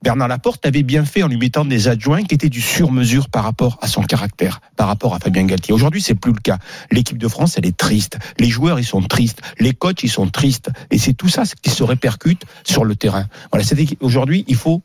Bernard 0.02 0.28
Laporte 0.28 0.64
avait 0.66 0.82
bien 0.82 1.04
fait 1.04 1.22
en 1.22 1.28
lui 1.28 1.36
mettant 1.36 1.64
des 1.64 1.88
adjoints 1.88 2.22
qui 2.24 2.34
étaient 2.34 2.48
du 2.48 2.60
sur-mesure 2.60 3.28
par 3.28 3.44
rapport 3.44 3.78
à 3.82 3.86
son 3.86 4.02
caractère, 4.02 4.60
par 4.76 4.88
rapport 4.88 5.14
à 5.14 5.18
Fabien 5.20 5.44
Galtier. 5.44 5.72
Aujourd'hui, 5.72 6.02
c'est 6.02 6.14
plus 6.14 6.32
le 6.32 6.40
cas. 6.40 6.58
L'équipe 6.90 7.18
de 7.18 7.28
France, 7.28 7.56
elle 7.56 7.66
est 7.66 7.76
triste. 7.76 8.18
Les 8.38 8.48
joueurs, 8.50 8.80
ils 8.80 8.84
sont 8.84 9.02
tristes. 9.02 9.40
Les 9.60 9.72
coachs, 9.74 10.02
ils 10.02 10.10
sont 10.10 10.28
tristes. 10.28 10.70
Et 10.90 10.98
c'est 10.98 11.14
tout 11.14 11.28
ça 11.28 11.44
qui 11.62 11.70
se 11.70 11.82
répercute 11.84 12.44
sur 12.64 12.84
le 12.84 12.96
terrain. 12.96 13.26
Voilà, 13.52 13.66
aujourd'hui, 14.00 14.44
il 14.48 14.56
faut 14.56 14.82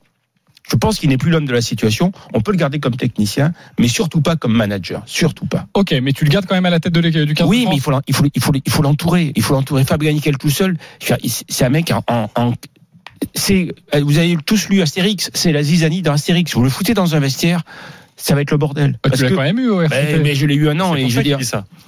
je 0.70 0.76
pense 0.76 1.00
qu'il 1.00 1.08
n'est 1.10 1.18
plus 1.18 1.32
l'homme 1.32 1.46
de 1.46 1.54
la 1.54 1.62
situation. 1.62 2.12
On 2.34 2.42
peut 2.42 2.52
le 2.52 2.58
garder 2.58 2.80
comme 2.80 2.98
technicien, 2.98 3.54
mais 3.80 3.88
surtout 3.88 4.20
pas 4.20 4.36
comme 4.36 4.52
manager. 4.54 5.02
Surtout 5.06 5.46
pas. 5.46 5.66
Ok, 5.74 5.96
mais 6.04 6.12
tu 6.12 6.26
le 6.26 6.30
gardes 6.30 6.46
quand 6.46 6.56
même 6.56 6.66
à 6.66 6.70
la 6.70 6.82
tête 6.82 6.92
de 6.92 7.00
l'équipe 7.00 7.22
du 7.24 7.34
15 7.36 7.46
de 7.46 7.50
Oui, 7.50 7.66
mais 7.70 7.76
il 7.78 7.82
faut, 7.82 7.94
il 8.02 8.84
l'entourer. 8.84 9.32
Il 9.38 9.44
faut 9.44 9.54
l'entourer. 9.54 9.86
Fabien 9.86 10.12
Nickel 10.12 10.38
tout 10.38 10.50
seul, 10.50 10.78
c'est 11.00 11.64
un 11.64 11.70
mec 11.70 11.92
en, 11.92 12.04
en- 12.14 12.30
en- 12.36 12.54
c'est, 13.36 13.74
vous 14.02 14.18
avez 14.18 14.38
tous 14.46 14.70
lu 14.70 14.82
Astérix, 14.82 15.30
c'est 15.34 15.52
la 15.52 15.64
zizanie 15.64 16.02
dans 16.02 16.14
Astérix. 16.14 16.54
Vous 16.54 16.64
le 16.64 16.70
foutez 16.70 16.94
dans 16.94 17.16
un 17.16 17.20
vestiaire, 17.20 17.64
ça 18.20 18.34
va 18.34 18.42
être 18.42 18.50
le 18.52 18.58
bordel. 18.58 18.94
Bah, 18.94 19.10
Parce 19.10 19.20
tu 19.22 19.28
que- 19.28 19.34
quand 19.36 19.44
même 19.44 19.60
eu 19.60 19.70
RCT. 19.72 20.20
mais, 20.24 20.34
je 20.34 20.46
l'ai 20.48 20.56
eu 20.56 20.70
un 20.70 20.80
an 20.80 20.96
et 20.96 21.08
je 21.08 21.16
ça 21.16 21.22
dire, 21.24 21.38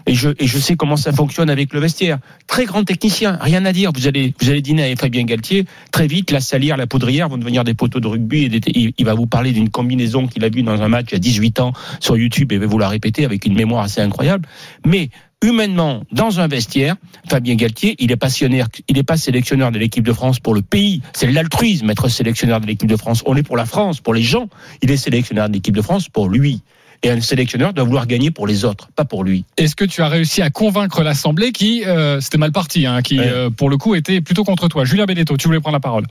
et 0.05 0.13
je, 0.13 0.29
et 0.37 0.45
je 0.45 0.57
sais 0.59 0.75
comment 0.75 0.95
ça 0.95 1.11
fonctionne 1.11 1.49
avec 1.49 1.73
le 1.73 1.79
vestiaire. 1.79 2.19
Très 2.45 2.65
grand 2.65 2.83
technicien, 2.83 3.37
rien 3.41 3.65
à 3.65 3.73
dire. 3.73 3.91
Vous 3.95 4.07
allez, 4.07 4.33
vous 4.39 4.49
allez 4.49 4.61
dîner 4.61 4.83
avec 4.83 4.99
Fabien 4.99 5.23
Galtier. 5.23 5.65
Très 5.91 6.05
vite, 6.05 6.29
la 6.29 6.39
salière, 6.39 6.77
la 6.77 6.85
poudrière 6.85 7.29
vont 7.29 7.37
devenir 7.37 7.63
des 7.63 7.73
poteaux 7.73 7.99
de 7.99 8.07
rugby. 8.07 8.43
Et 8.43 8.49
des- 8.49 8.61
il, 8.73 8.93
il 8.97 9.05
va 9.05 9.15
vous 9.15 9.25
parler 9.25 9.51
d'une 9.53 9.69
combinaison 9.69 10.27
qu'il 10.27 10.43
a 10.45 10.49
vue 10.49 10.61
dans 10.61 10.79
un 10.81 10.87
match 10.87 11.07
il 11.09 11.13
y 11.13 11.15
a 11.15 11.19
18 11.19 11.59
ans 11.61 11.73
sur 11.99 12.15
YouTube 12.15 12.51
et 12.51 12.59
va 12.59 12.67
vous 12.67 12.77
la 12.77 12.89
répéter 12.89 13.25
avec 13.25 13.45
une 13.47 13.55
mémoire 13.55 13.83
assez 13.83 14.01
incroyable. 14.01 14.47
Mais 14.85 15.09
humainement, 15.41 16.03
dans 16.11 16.39
un 16.39 16.47
vestiaire, 16.47 16.95
Fabien 17.29 17.55
Galtier, 17.55 17.95
il 17.99 18.11
est 18.11 18.17
passionnaire, 18.17 18.67
il 18.87 18.95
n'est 18.95 19.03
pas 19.03 19.17
sélectionneur 19.17 19.71
de 19.71 19.79
l'équipe 19.79 20.03
de 20.03 20.13
France 20.13 20.39
pour 20.39 20.53
le 20.53 20.61
pays. 20.61 21.01
C'est 21.13 21.31
l'altruisme 21.31 21.89
être 21.89 22.07
sélectionneur 22.09 22.59
de 22.59 22.67
l'équipe 22.67 22.89
de 22.89 22.97
France. 22.97 23.23
On 23.25 23.35
est 23.35 23.43
pour 23.43 23.57
la 23.57 23.65
France, 23.65 24.01
pour 24.01 24.13
les 24.13 24.21
gens. 24.21 24.49
Il 24.81 24.91
est 24.91 24.97
sélectionneur 24.97 25.47
de 25.47 25.53
l'équipe 25.53 25.75
de 25.75 25.81
France 25.81 26.09
pour 26.09 26.29
lui. 26.29 26.61
Et 27.01 27.09
un 27.09 27.21
sélectionneur 27.21 27.73
doit 27.73 27.85
vouloir 27.85 28.07
gagner 28.07 28.29
pour 28.29 28.45
les 28.45 28.65
autres, 28.65 28.89
pas 28.93 29.05
pour 29.05 29.23
lui. 29.23 29.45
Est-ce 29.55 29.73
que 29.77 29.85
tu 29.85 30.01
as 30.01 30.09
réussi 30.09 30.41
à 30.41 30.49
convaincre 30.49 31.01
l'Assemblée 31.01 31.53
qui, 31.53 31.85
euh, 31.85 32.19
c'était 32.19 32.37
mal 32.37 32.51
parti, 32.51 32.85
hein, 32.85 33.01
qui, 33.01 33.17
Ouais. 33.19 33.25
euh, 33.25 33.49
pour 33.49 33.69
le 33.69 33.77
coup, 33.77 33.95
était 33.95 34.19
plutôt 34.19 34.43
contre 34.43 34.67
toi? 34.67 34.83
Julien 34.83 35.05
Belletto, 35.05 35.37
tu 35.37 35.47
voulais 35.47 35.61
prendre 35.61 35.75
la 35.77 35.79
parole. 35.79 36.05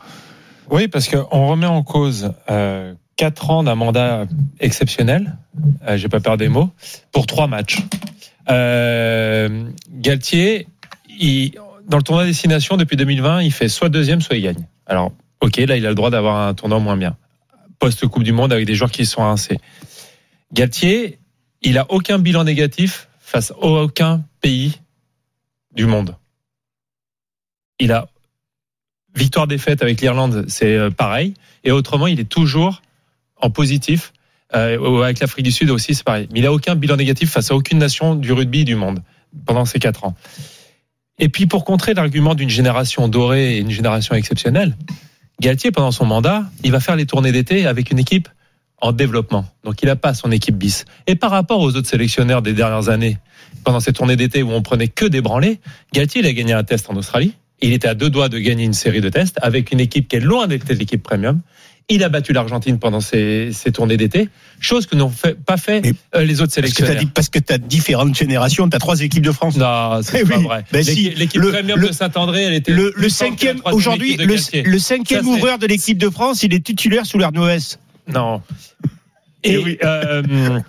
Oui, 0.71 0.89
parce 0.89 1.09
qu'on 1.09 1.49
remet 1.49 1.67
en 1.67 1.83
cause 1.83 2.33
euh, 2.51 2.95
quatre 3.17 3.51
ans 3.51 3.63
d'un 3.65 3.75
mandat 3.75 4.25
exceptionnel, 4.61 5.37
euh, 5.87 5.99
j'ai 5.99 6.09
pas 6.09 6.21
peur 6.21 6.39
des 6.39 6.49
mots, 6.49 6.71
pour 7.13 7.27
trois 7.27 7.49
matchs. 7.49 7.83
Euh, 8.51 9.71
Galtier, 9.91 10.67
il, 11.09 11.53
dans 11.87 11.97
le 11.97 12.03
tournoi 12.03 12.25
destination 12.25 12.77
depuis 12.77 12.97
2020, 12.97 13.43
il 13.43 13.53
fait 13.53 13.69
soit 13.69 13.89
deuxième, 13.89 14.21
soit 14.21 14.37
il 14.37 14.43
gagne. 14.43 14.67
Alors, 14.87 15.13
ok, 15.41 15.57
là, 15.57 15.77
il 15.77 15.87
a 15.87 15.89
le 15.89 15.95
droit 15.95 16.11
d'avoir 16.11 16.49
un 16.49 16.55
tournoi 16.55 16.79
moins 16.79 16.97
bien. 16.97 17.17
Post-Coupe 17.79 18.25
du 18.25 18.33
Monde 18.33 18.53
avec 18.53 18.67
des 18.67 18.75
joueurs 18.75 18.91
qui 18.91 19.07
sont 19.07 19.23
rincés. 19.23 19.59
Galtier, 20.53 21.19
il 21.63 21.79
a 21.79 21.87
aucun 21.91 22.19
bilan 22.19 22.45
négatif 22.45 23.09
face 23.21 23.51
à 23.51 23.59
aucun 23.59 24.25
pays 24.41 24.81
du 25.75 25.87
monde. 25.87 26.17
Il 27.79 27.93
a 27.93 28.09
victoire 29.15 29.47
défaite 29.47 29.83
avec 29.83 30.01
l'Irlande, 30.01 30.47
c'est 30.49 30.77
euh, 30.77 30.91
pareil. 30.91 31.35
Et 31.65 31.71
autrement, 31.71 32.07
il 32.07 32.21
est 32.21 32.29
toujours 32.29 32.83
en 33.37 33.51
positif. 33.51 34.13
Euh, 34.55 35.03
avec 35.03 35.21
l'Afrique 35.21 35.45
du 35.45 35.53
Sud 35.53 35.71
aussi, 35.71 35.95
c'est 35.95 36.05
pareil. 36.05 36.29
Mais 36.33 36.41
il 36.41 36.47
a 36.47 36.53
aucun 36.53 36.75
bilan 36.75 36.97
négatif 36.97 37.31
face 37.31 37.51
à 37.51 37.55
aucune 37.55 37.79
nation 37.79 38.15
du 38.15 38.33
rugby 38.33 38.65
du 38.65 38.75
monde 38.75 39.01
pendant 39.45 39.65
ces 39.65 39.79
quatre 39.79 40.05
ans. 40.05 40.15
Et 41.19 41.29
puis 41.29 41.47
pour 41.47 41.65
contrer 41.65 41.95
l'argument 41.95 42.35
d'une 42.35 42.49
génération 42.49 43.09
dorée 43.09 43.57
et 43.57 43.59
une 43.59 43.71
génération 43.71 44.15
exceptionnelle, 44.15 44.77
Galtier, 45.41 45.71
pendant 45.71 45.93
son 45.93 46.05
mandat, 46.05 46.45
il 46.65 46.73
va 46.73 46.81
faire 46.81 46.97
les 46.97 47.07
tournées 47.07 47.31
d'été 47.31 47.67
avec 47.67 47.93
une 47.93 47.99
équipe 47.99 48.29
en 48.81 48.93
développement. 48.93 49.45
Donc 49.65 49.83
il 49.83 49.87
n'a 49.87 49.97
pas 49.97 50.15
son 50.15 50.33
équipe 50.33 50.57
bis. 50.57 50.85
Et 51.07 51.15
par 51.15 51.31
rapport 51.31 51.61
aux 51.61 51.77
autres 51.77 51.89
sélectionneurs 51.89 52.43
des 52.43 52.53
dernières 52.53 52.89
années, 52.89 53.19
pendant 53.65 53.81
ces 53.81 53.93
tournées 53.93 54.17
d'été 54.17 54.43
où 54.43 54.51
on 54.51 54.63
prenait 54.63 54.89
que 54.89 55.05
des 55.05 55.21
branlés, 55.21 55.61
Galtier 55.93 56.23
il 56.23 56.27
a 56.27 56.33
gagné 56.33 56.55
un 56.55 56.65
test 56.65 56.91
en 56.91 56.97
Australie. 56.97 57.35
Il 57.61 57.73
était 57.73 57.89
à 57.89 57.95
deux 57.95 58.11
doigts 58.11 58.29
de 58.29 58.39
gagner 58.39 58.65
une 58.65 58.73
série 58.73 59.01
de 59.01 59.09
tests 59.09 59.39
avec 59.43 59.73
une 59.73 59.81
équipe 59.81 60.09
qui 60.09 60.17
est 60.17 60.21
loin 60.21 60.47
d'être 60.47 60.73
l'équipe 60.73 61.03
premium. 61.03 61.41
Il 61.91 62.05
a 62.05 62.11
battu 62.11 62.35
l'Argentine 62.35 62.79
pendant 62.79 63.01
ces, 63.01 63.51
ces 63.53 63.73
tournées 63.73 63.97
d'été, 63.97 64.29
chose 64.61 64.85
que 64.87 64.95
n'ont 64.95 65.09
fait- 65.09 65.35
pas 65.43 65.57
fait 65.57 65.81
Mais 65.81 65.93
euh, 66.15 66.23
les 66.25 66.43
autres 66.43 66.53
Parce 66.55 66.69
que 66.73 66.81
t'as 66.83 66.87
sélectionneurs. 66.87 67.13
parce 67.15 67.29
que 67.31 67.39
t'as 67.39 67.57
différentes 67.57 68.15
générations, 68.15 68.69
t'as 68.69 68.79
trois 68.79 69.01
équipes 69.01 69.23
de 69.25 69.33
France. 69.33 69.57
Non, 69.57 70.01
c'est 70.03 70.21
Eh 70.23 70.29
pas 70.29 70.37
oui. 70.37 70.45
vrai. 70.45 70.65
Ben 70.71 70.85
si, 70.85 71.09
L'équipe 71.11 71.41
le- 71.41 71.63
de 71.89 71.93
Saint-André, 71.93 72.43
elle 72.45 72.53
était 72.55 72.73
Le, 72.73 72.93
cinquième, 73.09 73.63
aujourd'hui, 73.73 74.17
le, 74.19 74.37
cinquième 74.79 75.21
Ça, 75.25 75.25
c'est- 75.25 75.37
ouvreur 75.39 75.59
de 75.59 75.67
l'équipe 75.67 75.97
de 75.97 76.11
France, 76.11 76.43
il 76.43 76.53
est 76.53 76.63
titulaire 76.65 77.07
sous 77.07 77.17
l'Arnoès. 77.19 77.79
Non. 78.07 78.43
Et, 79.45 79.57
oui. 79.57 79.79
euh, 79.83 80.61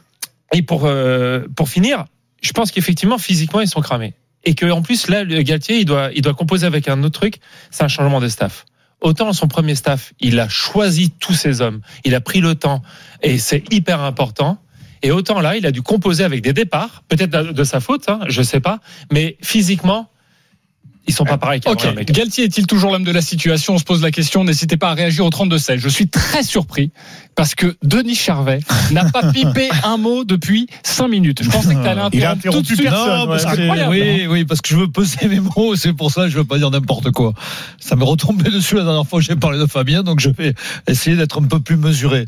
et 0.54 0.62
pour, 0.62 0.86
euh, 0.86 1.42
pour 1.56 1.68
finir, 1.68 2.06
je 2.42 2.52
pense 2.54 2.72
qu'effectivement, 2.72 3.18
physiquement, 3.18 3.60
ils 3.60 3.68
sont 3.68 3.82
cramés. 3.82 4.14
Et 4.46 4.56
qu'en 4.56 4.82
plus, 4.82 5.10
là, 5.10 5.26
le 5.26 5.42
Galtier, 5.42 5.80
il 5.80 5.86
doit, 5.86 6.12
il 6.16 6.22
doit 6.22 6.34
composer 6.34 6.66
avec 6.66 6.88
un 6.88 7.04
autre 7.04 7.20
truc, 7.20 7.40
c'est 7.72 7.84
un 7.84 7.90
changement 7.90 8.22
de 8.22 8.30
staff. 8.30 8.66
Autant 9.02 9.32
son 9.34 9.48
premier 9.48 9.76
staff, 9.76 10.14
il 10.20 10.40
a 10.40 10.50
choisi 10.50 11.12
tous 11.12 11.34
ses 11.34 11.62
hommes, 11.62 11.82
il 12.04 12.16
a 12.16 12.22
pris 12.22 12.42
le 12.42 12.56
temps, 12.56 12.82
et 13.22 13.38
c'est 13.38 13.64
hyper 13.74 14.02
important. 14.02 14.62
Et 15.02 15.12
autant 15.12 15.40
là, 15.40 15.56
il 15.56 15.66
a 15.66 15.72
dû 15.72 15.82
composer 15.82 16.24
avec 16.26 16.42
des 16.42 16.52
départs, 16.52 17.04
peut-être 17.08 17.54
de 17.54 17.64
sa 17.64 17.80
faute, 17.80 18.10
hein, 18.10 18.20
je 18.28 18.42
sais 18.42 18.60
pas, 18.60 18.80
mais 19.12 19.38
physiquement, 19.42 20.10
ils 21.10 21.14
sont 21.14 21.26
pas 21.26 21.38
pareils. 21.38 21.62
Ok. 21.66 21.86
Galtier 22.12 22.46
est-il 22.46 22.68
toujours 22.68 22.92
l'homme 22.92 23.04
de 23.04 23.12
la 23.12 23.22
situation? 23.22 23.74
On 23.74 23.78
se 23.78 23.84
pose 23.84 24.02
la 24.02 24.12
question. 24.12 24.44
N'hésitez 24.44 24.78
pas 24.78 24.90
à 24.90 24.94
réagir 24.94 25.26
au 25.26 25.30
32-16. 25.30 25.78
Je 25.80 25.90
suis 25.90 26.08
très 26.08 26.44
surpris 26.44 26.92
parce 27.36 27.56
que 27.56 27.76
Denis 27.84 28.16
Charvet 28.16 28.60
n'a 28.92 29.06
pas 29.06 29.32
pipé 29.34 29.70
un 29.84 29.98
mot 29.98 30.24
depuis 30.24 30.68
5 30.84 31.08
minutes. 31.08 31.42
Je 31.44 31.50
pensais 31.50 31.74
que 31.76 31.82
tu 31.82 31.88
allais 31.88 32.02
Il 32.14 32.24
a 32.24 32.32
interrompre 32.32 32.58
tout 32.58 32.62
de 32.62 32.68
suite. 32.78 32.90
personne, 32.90 33.18
Non, 33.20 33.28
parce 33.28 33.46
ouais. 33.46 33.56
que- 33.56 33.62
Incroyable, 33.62 33.92
oui, 33.92 34.28
oui, 34.30 34.46
parce 34.46 34.62
que 34.62 34.70
je 34.70 34.76
veux 34.76 34.88
peser 34.92 35.28
mes 35.28 35.40
mots, 35.40 35.76
c'est 35.76 35.94
pour 35.94 36.12
ça 36.12 36.24
que 36.24 36.30
je 36.30 36.38
veux 36.38 36.44
pas 36.44 36.58
dire 36.58 36.70
n'importe 36.72 37.12
quoi. 37.12 37.34
Ça 37.80 37.96
m'est 37.96 38.06
retombé 38.06 38.50
dessus 38.52 38.76
la 38.76 38.84
dernière 38.84 39.06
fois 39.08 39.20
que 39.20 39.26
j'ai 39.26 39.36
parlé 39.36 39.58
de 39.58 39.66
Fabien, 39.66 40.04
donc 40.04 40.20
je 40.20 40.30
vais 40.30 40.54
essayer 40.88 41.16
d'être 41.16 41.40
un 41.40 41.44
peu 41.48 41.60
plus 41.60 41.78
mesuré. 41.78 42.26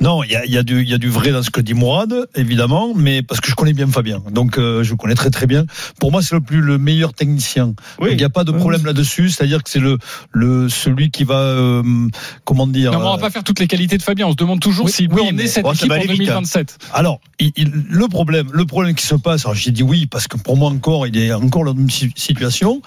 Non, 0.00 0.22
il 0.22 0.30
y 0.30 0.36
a, 0.36 0.46
y, 0.46 0.56
a 0.58 0.62
y 0.66 0.94
a 0.94 0.98
du 0.98 1.08
vrai 1.08 1.30
dans 1.32 1.42
ce 1.42 1.50
que 1.50 1.60
dit 1.60 1.74
Mourad, 1.74 2.14
évidemment, 2.34 2.92
mais 2.94 3.22
parce 3.22 3.40
que 3.40 3.50
je 3.50 3.54
connais 3.54 3.72
bien 3.72 3.86
Fabien, 3.88 4.22
donc 4.30 4.58
euh, 4.58 4.82
je 4.84 4.90
le 4.92 4.96
connais 4.96 5.14
très 5.14 5.30
très 5.30 5.46
bien. 5.46 5.64
Pour 5.98 6.10
moi, 6.12 6.22
c'est 6.22 6.34
le 6.34 6.40
plus 6.40 6.60
le 6.60 6.78
meilleur 6.78 7.12
technicien. 7.14 7.74
Oui. 8.00 8.10
N'y 8.22 8.26
a 8.26 8.30
pas 8.30 8.44
de 8.44 8.52
problème 8.52 8.86
là-dessus, 8.86 9.30
c'est-à-dire 9.30 9.64
que 9.64 9.68
c'est 9.68 9.80
le, 9.80 9.98
le 10.30 10.68
celui 10.68 11.10
qui 11.10 11.24
va, 11.24 11.38
euh, 11.40 11.82
comment 12.44 12.68
dire. 12.68 12.92
Non, 12.92 12.98
on 13.00 13.02
va 13.02 13.14
euh, 13.14 13.18
pas 13.18 13.30
faire 13.30 13.42
toutes 13.42 13.58
les 13.58 13.66
qualités 13.66 13.98
de 13.98 14.02
Fabien. 14.02 14.28
On 14.28 14.30
se 14.30 14.36
demande 14.36 14.60
toujours 14.60 14.86
Oui, 14.86 15.08
peut 15.08 15.14
oui, 15.16 15.20
emmener 15.22 15.42
mais- 15.42 15.48
cette 15.48 15.64
bon, 15.64 15.72
équipe 15.72 15.90
en 15.90 15.94
aller 15.94 16.02
vite, 16.06 16.20
hein. 16.30 16.38
2027. 16.40 16.78
Alors, 16.94 17.20
il- 17.40 17.50
il- 17.56 17.72
le 17.90 18.06
problème, 18.06 18.48
le 18.52 18.64
problème 18.64 18.94
qui 18.94 19.04
se 19.04 19.16
passe, 19.16 19.44
alors 19.44 19.56
j'ai 19.56 19.72
dit 19.72 19.82
oui 19.82 20.06
parce 20.06 20.28
que 20.28 20.36
pour 20.36 20.56
moi 20.56 20.70
encore, 20.70 21.08
il 21.08 21.16
est 21.18 21.32
encore 21.32 21.64
dans 21.64 21.72
la 21.72 21.78
même 21.78 21.90
si- 21.90 22.12
situation. 22.14 22.80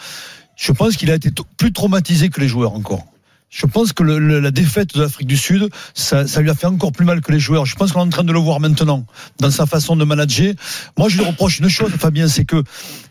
Je 0.56 0.72
pense 0.72 0.96
qu'il 0.96 1.12
a 1.12 1.16
été 1.16 1.32
plus 1.58 1.74
traumatisé 1.74 2.30
que 2.30 2.40
les 2.40 2.48
joueurs 2.48 2.74
encore. 2.74 3.04
Je 3.50 3.66
pense 3.66 3.92
que 3.92 4.04
le- 4.04 4.20
le- 4.20 4.40
la 4.40 4.52
défaite 4.52 4.96
de 4.96 5.02
l'Afrique 5.02 5.28
du 5.28 5.36
Sud, 5.38 5.70
ça, 5.94 6.28
ça 6.28 6.40
lui 6.42 6.50
a 6.50 6.56
fait 6.56 6.68
encore 6.68 6.94
plus 6.94 7.06
mal 7.06 7.20
que 7.20 7.32
les 7.34 7.40
joueurs. 7.40 7.66
Je 7.66 7.76
pense 7.76 7.92
qu'on 7.92 8.00
est 8.00 8.04
en 8.04 8.10
train 8.10 8.24
de 8.24 8.32
le 8.32 8.40
voir 8.40 8.62
maintenant 8.62 9.06
dans 9.40 9.52
sa 9.52 9.66
façon 9.66 9.98
de 9.98 10.06
manager. 10.06 10.54
Moi, 10.98 11.10
je 11.10 11.18
lui 11.18 11.26
reproche 11.26 11.60
une 11.60 11.68
chose, 11.70 11.92
Fabien, 11.92 12.30
c'est 12.30 12.46
que 12.46 12.64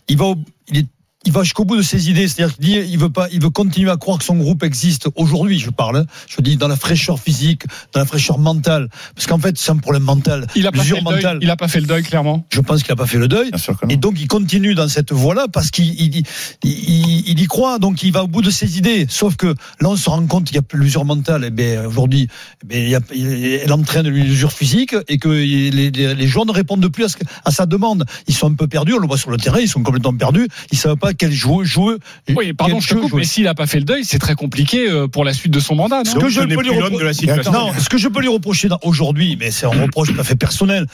il 0.08 0.16
va, 0.16 0.24
au- 0.24 0.36
il 0.68 0.78
est 0.78 0.86
il 1.26 1.32
va 1.32 1.42
jusqu'au 1.42 1.64
bout 1.64 1.76
de 1.76 1.82
ses 1.82 2.10
idées, 2.10 2.28
c'est-à-dire 2.28 2.54
qu'il 2.56 2.64
dit, 2.64 2.78
il 2.90 2.98
veut 2.98 3.10
pas, 3.10 3.28
il 3.32 3.42
veut 3.42 3.50
continuer 3.50 3.90
à 3.90 3.96
croire 3.96 4.18
que 4.18 4.24
son 4.24 4.36
groupe 4.36 4.62
existe 4.62 5.08
aujourd'hui. 5.16 5.58
Je 5.58 5.70
parle, 5.70 5.96
hein. 5.98 6.06
je 6.28 6.40
dis 6.40 6.56
dans 6.56 6.68
la 6.68 6.76
fraîcheur 6.76 7.18
physique, 7.18 7.62
dans 7.92 8.00
la 8.00 8.06
fraîcheur 8.06 8.38
mentale, 8.38 8.88
parce 9.14 9.26
qu'en 9.26 9.38
fait 9.38 9.56
c'est 9.58 9.70
un 9.70 9.76
problème 9.76 10.02
mental, 10.02 10.46
Il 10.54 10.66
a 10.66 10.72
pas 10.72 10.82
fait 10.82 10.94
le 11.00 11.02
deuil. 11.22 11.38
Il 11.42 11.50
a 11.50 11.56
pas 11.56 11.68
fait 11.68 11.80
le 11.80 11.86
deuil, 11.86 12.02
clairement. 12.02 12.46
Je 12.52 12.60
pense 12.60 12.82
qu'il 12.82 12.92
a 12.92 12.96
pas 12.96 13.06
fait 13.06 13.18
le 13.18 13.28
deuil. 13.28 13.50
Bien 13.50 13.58
sûr 13.58 13.78
que 13.78 13.86
non. 13.86 13.90
Et 13.92 13.96
donc 13.96 14.14
il 14.20 14.26
continue 14.28 14.74
dans 14.74 14.88
cette 14.88 15.12
voie-là 15.12 15.46
parce 15.52 15.70
qu'il 15.70 15.86
il, 16.00 16.16
il, 16.16 16.24
il- 16.64 17.28
il 17.28 17.40
y 17.40 17.46
croit, 17.46 17.78
donc 17.78 18.02
il 18.02 18.12
va 18.12 18.24
au 18.24 18.28
bout 18.28 18.42
de 18.42 18.50
ses 18.50 18.76
idées. 18.78 19.06
Sauf 19.08 19.36
que 19.36 19.46
là 19.80 19.88
on 19.88 19.96
se 19.96 20.10
rend 20.10 20.24
compte 20.26 20.44
qu'il 20.44 20.56
y 20.56 20.58
a 20.58 20.62
plus 20.62 20.78
l'usure 20.78 21.04
mentale. 21.04 21.44
Et 21.44 21.50
bien 21.50 21.86
aujourd'hui, 21.86 22.28
eh 22.62 22.66
bien, 22.66 22.78
il 22.80 22.88
y 22.90 22.94
a, 22.94 23.00
il- 23.14 23.60
elle 23.64 23.72
entraîne 23.72 24.08
l'usure 24.08 24.52
physique 24.52 24.94
et 25.08 25.18
que 25.18 25.28
les, 25.28 25.70
les, 25.70 25.90
les 26.14 26.26
joueurs 26.26 26.46
ne 26.46 26.52
répondent 26.52 26.86
plus 26.88 27.04
à, 27.04 27.08
ce 27.08 27.16
que- 27.16 27.24
à 27.44 27.50
sa 27.50 27.66
demande. 27.66 28.04
Ils 28.28 28.34
sont 28.34 28.50
un 28.50 28.54
peu 28.54 28.66
perdus, 28.66 28.92
on 28.94 28.98
le 28.98 29.06
voit 29.06 29.16
sur 29.18 29.30
le 29.30 29.36
terrain, 29.38 29.60
ils 29.60 29.68
sont 29.68 29.82
complètement 29.82 30.14
perdus. 30.14 30.48
Ils 30.70 30.78
savent 30.78 30.96
pas 30.96 31.13
quel 31.14 31.32
joueur 31.32 31.64
jouer. 31.64 31.96
Oui, 32.36 32.52
pardon, 32.52 32.80
je 32.80 32.88
te 32.88 32.94
coupe, 32.94 33.12
mais 33.14 33.24
s'il 33.24 33.46
a 33.48 33.54
pas 33.54 33.66
fait 33.66 33.78
le 33.78 33.84
deuil, 33.84 34.04
c'est 34.04 34.18
très 34.18 34.34
compliqué 34.34 34.88
euh, 34.90 35.08
pour 35.08 35.24
la 35.24 35.32
suite 35.32 35.52
de 35.52 35.60
son 35.60 35.74
mandat. 35.74 36.02
non 36.04 36.10
Ce 36.10 36.16
que 36.16 36.28
je 36.28 36.40
peux 36.40 36.46
lui 36.46 36.56
plus 36.56 36.78
l'homme 36.80 36.92
repro- 36.94 36.98
de 37.00 37.04
la 37.04 37.12
situation. 37.14 37.52
Non, 37.52 37.72
ce 37.78 37.88
que 37.88 37.98
je 37.98 38.08
peux 38.08 38.20
lui 38.20 38.28
reprocher 38.28 38.68
aujourd'hui, 38.82 39.36
mais 39.38 39.50
c'est 39.50 39.66
un 39.66 39.70
reproche 39.70 40.12
tout 40.14 40.20
à 40.20 40.24
fait 40.24 40.36
personnel. 40.36 40.86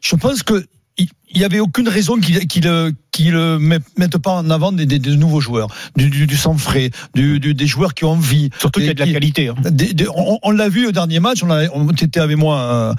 Je 0.00 0.16
pense 0.16 0.42
que 0.42 0.66
il 1.00 1.06
il 1.30 1.40
y 1.40 1.44
avait 1.44 1.60
aucune 1.60 1.88
raison 1.88 2.16
qu'il 2.18 2.38
qu'il 2.48 2.66
euh, 2.66 2.90
qu'il 3.12 3.34
euh, 3.36 3.58
met- 3.58 3.78
mette 3.98 4.16
pas 4.18 4.32
en 4.32 4.48
avant 4.50 4.72
des, 4.72 4.86
des- 4.86 4.98
des 4.98 5.14
nouveaux 5.16 5.40
joueurs, 5.40 5.68
du, 5.96 6.08
du, 6.10 6.26
du 6.26 6.36
sang 6.36 6.56
frais, 6.56 6.90
du, 7.14 7.38
du- 7.38 7.54
des 7.54 7.66
joueurs 7.66 7.94
qui 7.94 8.04
ont 8.04 8.12
envie. 8.12 8.50
Surtout 8.58 8.80
qu'il 8.80 8.86
y 8.88 8.90
a 8.90 8.94
de 8.94 8.98
la 9.00 9.06
Qui- 9.06 9.12
qualité. 9.12 9.48
hein. 9.48 9.54
des- 9.70 9.92
des- 9.94 10.08
on 10.08 10.38
on 10.42 10.50
l'a 10.50 10.68
vu 10.68 10.86
au 10.86 10.92
dernier 10.92 11.20
match, 11.20 11.42
on, 11.42 11.50
a, 11.50 11.68
on 11.74 11.88
était 11.92 12.18
avec 12.20 12.36
moi 12.36 12.94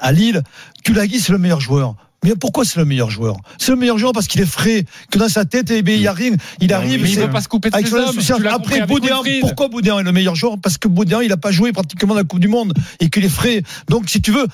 à 0.00 0.12
Lille. 0.12 0.42
Tulagi, 0.84 1.18
c'est 1.20 1.32
le 1.32 1.38
meilleur 1.38 1.60
joueur. 1.60 1.96
Mais 2.24 2.34
pourquoi 2.34 2.64
c'est 2.64 2.78
le 2.78 2.86
meilleur 2.86 3.10
joueur? 3.10 3.36
C'est 3.58 3.70
le 3.70 3.76
meilleur 3.76 3.98
joueur 3.98 4.12
parce 4.12 4.26
qu'il 4.26 4.40
est 4.40 4.46
frais, 4.46 4.84
que 5.10 5.18
dans 5.18 5.28
sa 5.28 5.44
tête, 5.44 5.70
eh 5.70 5.82
bien, 5.82 5.94
il 5.94 6.00
y 6.00 6.08
a 6.08 6.12
rien. 6.12 6.32
Il 6.60 6.72
arrive. 6.72 7.02
Mais 7.02 7.10
il 7.10 7.18
veut 7.18 7.30
pas 7.30 7.42
se 7.42 7.48
couper 7.48 7.70
de 7.70 7.74
avec 7.74 7.86
ses 7.86 7.94
hommes. 7.94 8.46
Après, 8.50 8.86
Boudéan, 8.86 9.22
pourquoi 9.40 9.68
Boudéan 9.68 10.00
est 10.00 10.02
le 10.04 10.12
meilleur 10.12 10.34
joueur? 10.34 10.58
Parce 10.60 10.78
que 10.78 10.88
Boudéan, 10.88 11.20
il 11.20 11.28
n'a 11.28 11.36
pas 11.36 11.52
joué 11.52 11.72
pratiquement 11.72 12.14
la 12.14 12.24
Coupe 12.24 12.40
du 12.40 12.48
Monde 12.48 12.72
et 12.98 13.10
qu'il 13.10 13.24
est 13.24 13.28
frais. 13.28 13.62
Donc, 13.88 14.08
si 14.08 14.22
tu 14.22 14.32
veux, 14.32 14.46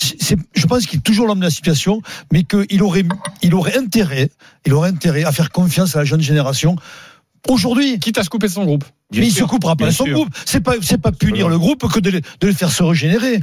je 0.00 0.66
pense 0.66 0.86
qu'il 0.86 0.98
est 0.98 1.02
toujours 1.02 1.26
l'homme 1.26 1.38
de 1.38 1.44
la 1.44 1.50
situation, 1.50 2.02
mais 2.32 2.42
qu'il 2.42 2.82
aurait, 2.82 3.04
il 3.42 3.54
aurait 3.54 3.78
intérêt, 3.78 4.30
il 4.66 4.72
aurait 4.74 4.88
intérêt 4.90 5.24
à 5.24 5.32
faire 5.32 5.50
confiance 5.50 5.94
à 5.94 6.00
la 6.00 6.04
jeune 6.04 6.20
génération. 6.20 6.76
Aujourd'hui, 7.48 7.98
Quitte 8.00 8.18
à 8.18 8.24
se 8.24 8.30
couper 8.30 8.48
de 8.48 8.52
son 8.52 8.64
groupe. 8.64 8.84
mais 9.12 9.26
il 9.26 9.32
se 9.32 9.44
coupera 9.44 9.76
pas 9.76 9.86
de 9.86 9.90
son 9.92 10.04
sûr. 10.04 10.14
groupe. 10.14 10.30
C'est 10.46 10.60
pas, 10.62 10.74
c'est 10.80 11.00
pas 11.00 11.12
punir 11.12 11.48
le 11.48 11.58
groupe 11.58 11.86
que 11.92 12.00
de 12.00 12.10
le, 12.10 12.20
de 12.20 12.46
le 12.46 12.52
faire 12.52 12.72
se 12.72 12.82
régénérer. 12.82 13.40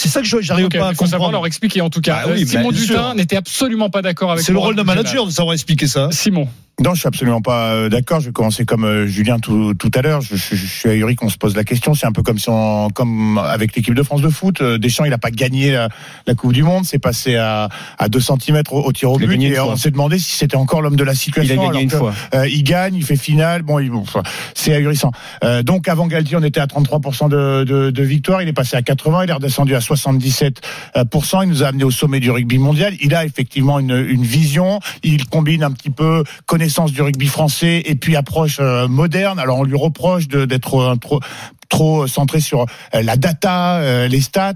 C'est 0.00 0.08
ça 0.08 0.20
que 0.20 0.28
je- 0.28 0.40
j'arrive 0.40 0.66
Ok, 0.66 0.78
pas 0.78 0.86
à 0.86 0.90
il 0.92 0.94
faut 0.94 1.06
savoir 1.06 1.18
comprendre. 1.18 1.32
leur 1.32 1.46
expliquer 1.46 1.80
en 1.80 1.90
tout 1.90 2.00
cas. 2.00 2.22
Bah 2.24 2.32
oui, 2.36 2.44
Euh, 2.44 2.46
Simon 2.46 2.70
sûr. 2.70 2.86
Dutin 2.86 3.14
n'était 3.16 3.34
absolument 3.36 3.90
pas 3.90 4.00
d'accord 4.00 4.30
avec 4.30 4.44
C'est 4.44 4.52
le 4.52 4.58
rôle 4.58 4.76
d'un 4.76 4.84
manager 4.84 5.26
de 5.26 5.32
savoir 5.32 5.54
expliquer 5.54 5.88
ça. 5.88 6.08
Simon. 6.12 6.46
Non, 6.80 6.94
je 6.94 7.00
suis 7.00 7.08
absolument 7.08 7.40
pas 7.42 7.72
euh, 7.72 7.88
d'accord. 7.88 8.20
Je 8.20 8.26
vais 8.26 8.32
commencer 8.32 8.64
comme 8.64 8.84
euh, 8.84 9.08
Julien 9.08 9.40
tout, 9.40 9.74
tout 9.74 9.90
à 9.96 10.00
l'heure. 10.00 10.20
Je, 10.20 10.36
je- 10.36 10.54
je 10.54 10.64
suis 10.64 10.88
ahuri 10.88 11.16
qu'on 11.16 11.28
se 11.28 11.36
pose 11.36 11.56
la 11.56 11.64
question. 11.64 11.92
C'est 11.94 12.06
un 12.06 12.12
peu 12.12 12.22
comme 12.22 12.38
si 12.38 12.48
on, 12.50 12.88
comme 12.90 13.36
avec 13.36 13.74
l'équipe 13.74 13.94
de 13.94 14.02
France 14.04 14.20
de 14.20 14.28
foot. 14.28 14.62
Deschamps, 14.62 15.04
il 15.04 15.12
a 15.12 15.18
pas 15.18 15.32
gagné 15.32 15.72
la, 15.72 15.88
la 16.28 16.34
Coupe 16.36 16.52
du 16.52 16.62
Monde. 16.62 16.84
C'est 16.84 17.00
passé 17.00 17.34
à, 17.34 17.68
à 17.98 18.08
2 18.08 18.20
cm 18.20 18.62
au, 18.70 18.78
au 18.82 18.92
tir 18.92 19.10
au 19.10 19.18
Il 19.18 19.26
but. 19.26 19.42
Et 19.42 19.58
on 19.58 19.74
s'est 19.74 19.90
demandé 19.90 20.20
si 20.20 20.30
c'était 20.36 20.54
encore 20.54 20.80
l'homme 20.80 20.94
de 20.94 21.02
la 21.02 21.14
Il 21.14 21.16
situation. 21.16 21.54
a 21.54 21.56
gagné 21.56 21.68
alors 21.70 21.80
une 21.82 21.90
que, 21.90 21.96
fois. 21.96 22.14
euh, 22.36 22.46
il 22.46 22.62
gagne, 22.62 22.94
il 22.94 23.02
fait 23.04 23.16
finale. 23.16 23.62
Bon, 23.62 23.80
il- 23.80 23.90
enfin, 23.92 24.22
c'est 24.54 24.72
ahurissant. 24.72 25.10
Euh, 25.42 25.64
donc 25.64 25.88
avant 25.88 26.06
Galtier, 26.06 26.36
on 26.36 26.44
était 26.44 26.60
à 26.60 26.66
33% 26.68 27.28
de, 27.28 27.64
de, 27.64 27.90
de 27.90 28.02
victoire. 28.04 28.40
Il 28.40 28.46
est 28.46 28.52
passé 28.52 28.76
à 28.76 28.82
80. 28.82 29.24
Il 29.24 29.30
est 29.30 29.32
redescendu 29.32 29.74
à 29.74 29.80
77%. 29.94 31.42
Il 31.42 31.48
nous 31.48 31.62
a 31.62 31.68
amené 31.68 31.84
au 31.84 31.90
sommet 31.90 32.20
du 32.20 32.30
rugby 32.30 32.58
mondial. 32.58 32.94
Il 33.00 33.14
a 33.14 33.24
effectivement 33.24 33.78
une, 33.78 34.22
vision. 34.22 34.80
Il 35.02 35.26
combine 35.26 35.62
un 35.62 35.70
petit 35.70 35.90
peu 35.90 36.24
connaissance 36.46 36.92
du 36.92 37.02
rugby 37.02 37.26
français 37.26 37.82
et 37.84 37.94
puis 37.94 38.16
approche 38.16 38.58
euh, 38.60 38.88
moderne. 38.88 39.38
Alors 39.38 39.58
on 39.58 39.64
lui 39.64 39.76
reproche 39.76 40.28
d'être 40.28 40.80
un 40.80 40.96
trop 40.96 41.20
trop 41.68 42.06
centré 42.06 42.40
sur 42.40 42.64
euh, 42.94 43.02
la 43.02 43.16
data, 43.16 43.76
euh, 43.76 44.08
les 44.08 44.20
stats. 44.20 44.54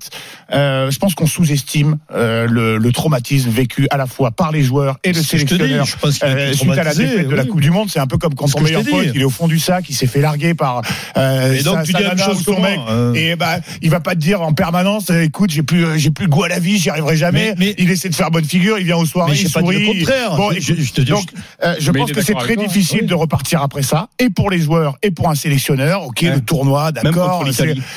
Euh, 0.52 0.90
je 0.90 0.98
pense 0.98 1.14
qu'on 1.14 1.26
sous-estime 1.26 1.98
euh, 2.14 2.46
le, 2.48 2.78
le 2.78 2.92
traumatisme 2.92 3.50
vécu 3.50 3.86
à 3.90 3.96
la 3.96 4.06
fois 4.06 4.30
par 4.30 4.50
les 4.52 4.62
joueurs 4.62 4.98
et 5.04 5.12
le 5.12 5.22
sélectionneur. 5.22 5.84
je 5.84 5.96
pense 5.96 6.18
Euh, 6.22 6.52
suite 6.52 6.70
à 6.72 6.84
la 6.84 6.94
défaite 6.94 7.28
de 7.28 7.34
la. 7.34 7.44
Coupe 7.44 7.60
du 7.60 7.70
Monde, 7.70 7.88
c'est 7.90 7.98
un 8.00 8.06
peu 8.06 8.16
comme 8.18 8.34
quand 8.34 8.48
ton 8.48 8.60
meilleur 8.60 8.82
pote, 8.84 9.06
il 9.14 9.20
est 9.20 9.24
au 9.24 9.30
fond 9.30 9.46
du 9.48 9.58
sac, 9.58 9.84
il 9.90 9.94
s'est 9.94 10.06
fait 10.06 10.20
larguer 10.20 10.54
par 10.54 10.80
euh, 11.16 11.52
Et 11.52 11.62
donc, 11.62 11.76
sa- 11.78 11.82
tu 11.82 11.92
sa 11.92 11.98
dis 11.98 12.04
la 12.04 12.10
même 12.10 12.18
nana 12.18 12.32
chose 12.32 12.48
mec. 12.58 12.78
euh. 12.88 13.12
Et 13.14 13.36
bah, 13.36 13.58
il 13.82 13.90
va 13.90 14.00
pas 14.00 14.14
te 14.14 14.20
dire 14.20 14.40
en 14.42 14.52
permanence, 14.54 15.10
euh, 15.10 15.22
écoute, 15.22 15.50
j'ai 15.50 15.62
plus, 15.62 15.84
euh, 15.84 15.98
j'ai 15.98 16.10
plus 16.10 16.24
le 16.26 16.30
goût 16.30 16.44
à 16.44 16.48
la 16.48 16.58
vie, 16.60 16.78
j'y 16.78 16.88
arriverai 16.88 17.16
jamais. 17.16 17.54
Mais- 17.58 17.66
mais- 17.66 17.74
il 17.78 17.90
essaie 17.90 18.08
de 18.08 18.14
faire 18.14 18.30
bonne 18.30 18.44
figure, 18.44 18.78
il 18.78 18.84
vient 18.84 18.96
aux 18.96 19.04
soirées, 19.06 19.32
Mais 19.32 19.38
il 19.38 19.46
j'ai 19.46 19.52
pas 19.52 19.60
dit 19.60 19.66
sourit. 19.66 19.80
le 19.80 19.98
contraire. 20.00 20.36
Bon, 20.36 20.50
Je- 20.50 20.56
écoute, 20.58 20.76
je- 20.78 20.82
je 20.82 20.92
te 20.92 21.00
dis- 21.02 21.10
donc, 21.10 21.28
euh, 21.64 21.74
je 21.78 21.90
pense 21.90 22.12
que 22.12 22.22
c'est 22.22 22.34
très 22.34 22.54
toi, 22.54 22.64
difficile 22.64 23.00
oui. 23.02 23.06
de 23.06 23.14
repartir 23.14 23.60
après 23.62 23.82
ça, 23.82 24.08
et 24.18 24.30
pour 24.30 24.50
les 24.50 24.60
joueurs, 24.60 24.96
et 25.02 25.10
pour 25.10 25.28
un 25.28 25.34
sélectionneur. 25.34 26.06
Ok, 26.06 26.20
Ouais. 26.22 26.34
le 26.34 26.40
tournoi, 26.40 26.92
d'accord, 27.02 27.44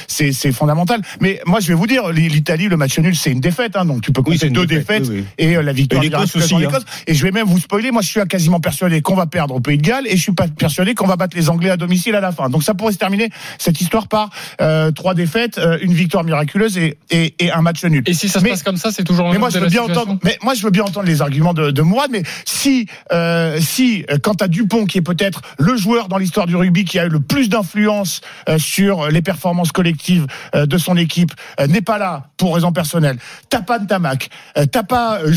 c'est- 0.08 0.52
fondamental. 0.52 1.02
Mais 1.22 1.42
moi, 1.46 1.60
je 1.60 1.68
vais 1.68 1.74
vous 1.74 1.88
dire, 1.88 2.10
l'Italie, 2.12 2.68
le 2.68 2.78
match 2.78 2.98
nul, 3.00 3.16
c'est 3.16 3.32
une 3.32 3.40
défaite, 3.40 3.76
hein, 3.76 3.86
donc 3.86 4.02
tu 4.02 4.12
peux 4.12 4.22
compter 4.22 4.50
deux 4.50 4.66
défaite, 4.66 5.04
défaites 5.04 5.10
oui, 5.10 5.20
oui. 5.22 5.26
et 5.38 5.58
euh, 5.58 5.62
la 5.64 5.74
victoire 5.74 6.04
Et 6.04 6.10
l'Écosse 6.10 6.36
hein. 6.36 6.80
Et 7.08 7.14
je 7.14 7.24
vais 7.24 7.32
même 7.32 7.48
vous 7.48 7.60
spoiler, 7.60 7.92
moi 7.92 8.02
je 8.02 8.10
suis 8.10 8.20
quasiment 8.28 8.60
persuadé 8.60 9.02
qu'on 9.02 9.16
va 9.16 9.26
perdre 9.26 9.56
au 9.56 9.60
Pays 9.60 9.78
de 9.78 9.82
Galles 9.84 10.08
et 10.08 10.16
je 10.16 10.22
suis 10.22 10.32
pas 10.32 10.48
persuadé 10.48 10.94
qu'on 10.96 11.08
va 11.08 11.16
battre 11.16 11.36
les 11.36 11.50
Anglais 11.50 11.70
à 11.70 11.78
domicile 11.78 12.16
à 12.16 12.22
la 12.22 12.32
fin. 12.32 12.50
Donc 12.50 12.64
ça 12.64 12.74
pourrait 12.74 12.94
se 12.94 12.98
terminer 12.98 13.30
cette 13.58 13.82
histoire 13.82 14.08
par 14.08 14.30
euh, 14.62 14.92
trois 14.92 15.14
défaites, 15.14 15.58
euh, 15.58 15.78
une 15.82 15.94
victoire 15.94 16.24
miraculeuse 16.24 16.78
et, 16.78 16.98
et, 17.12 17.36
et 17.40 17.52
un 17.52 17.62
match 17.62 17.84
nul. 17.84 18.04
Et 18.06 18.14
si 18.14 18.30
ça 18.30 18.40
se 18.40 18.44
Mais- 18.44 18.52
passe 18.52 18.64
comme 18.64 18.78
ça, 18.78 18.92
c'est 18.92 19.04
toujours 19.04 19.32
mais 19.32 19.38
moi 19.38 19.50
je 19.50 19.58
de 19.60 19.64
veux 19.64 19.70
bien 19.70 19.84
entendre 19.84 20.18
mais 20.24 20.38
moi 20.44 20.54
je 20.54 20.64
veux 20.64 20.72
bien 20.72 20.84
entendre 20.84 21.08
les 21.08 21.22
arguments 21.22 21.54
de, 21.54 21.72
de 21.72 21.82
Mourad 21.82 22.10
mais 22.12 22.24
si 22.46 22.88
euh, 23.12 23.60
si 23.60 24.06
quand 24.24 24.42
à 24.42 24.48
Dupont 24.48 24.86
qui 24.86 24.98
est 25.00 25.02
peut-être 25.02 25.42
le 25.60 25.76
joueur 25.78 26.08
dans 26.08 26.18
l'histoire 26.18 26.48
du 26.48 26.56
rugby 26.56 26.86
qui 26.86 27.00
a 27.00 27.06
eu 27.06 27.10
le 27.10 27.20
plus 27.20 27.50
d'influence 27.50 28.22
euh, 28.50 28.58
sur 28.96 29.10
les 29.10 29.22
performances 29.22 29.72
collectives 29.72 30.26
euh, 30.56 30.66
de 30.66 30.78
son 30.78 30.96
équipe 30.98 31.32
euh, 31.60 31.68
n'est 31.68 31.82
pas 31.82 31.98
là 31.98 32.28
pour 32.38 32.56
raison 32.56 32.72
personnelle. 32.72 33.18
T'as 33.50 33.62
pas 33.62 33.80
Ntamak 33.80 34.30
euh, 34.58 34.66
t'as 34.66 34.84
pas 34.84 35.20
euh, 35.22 35.32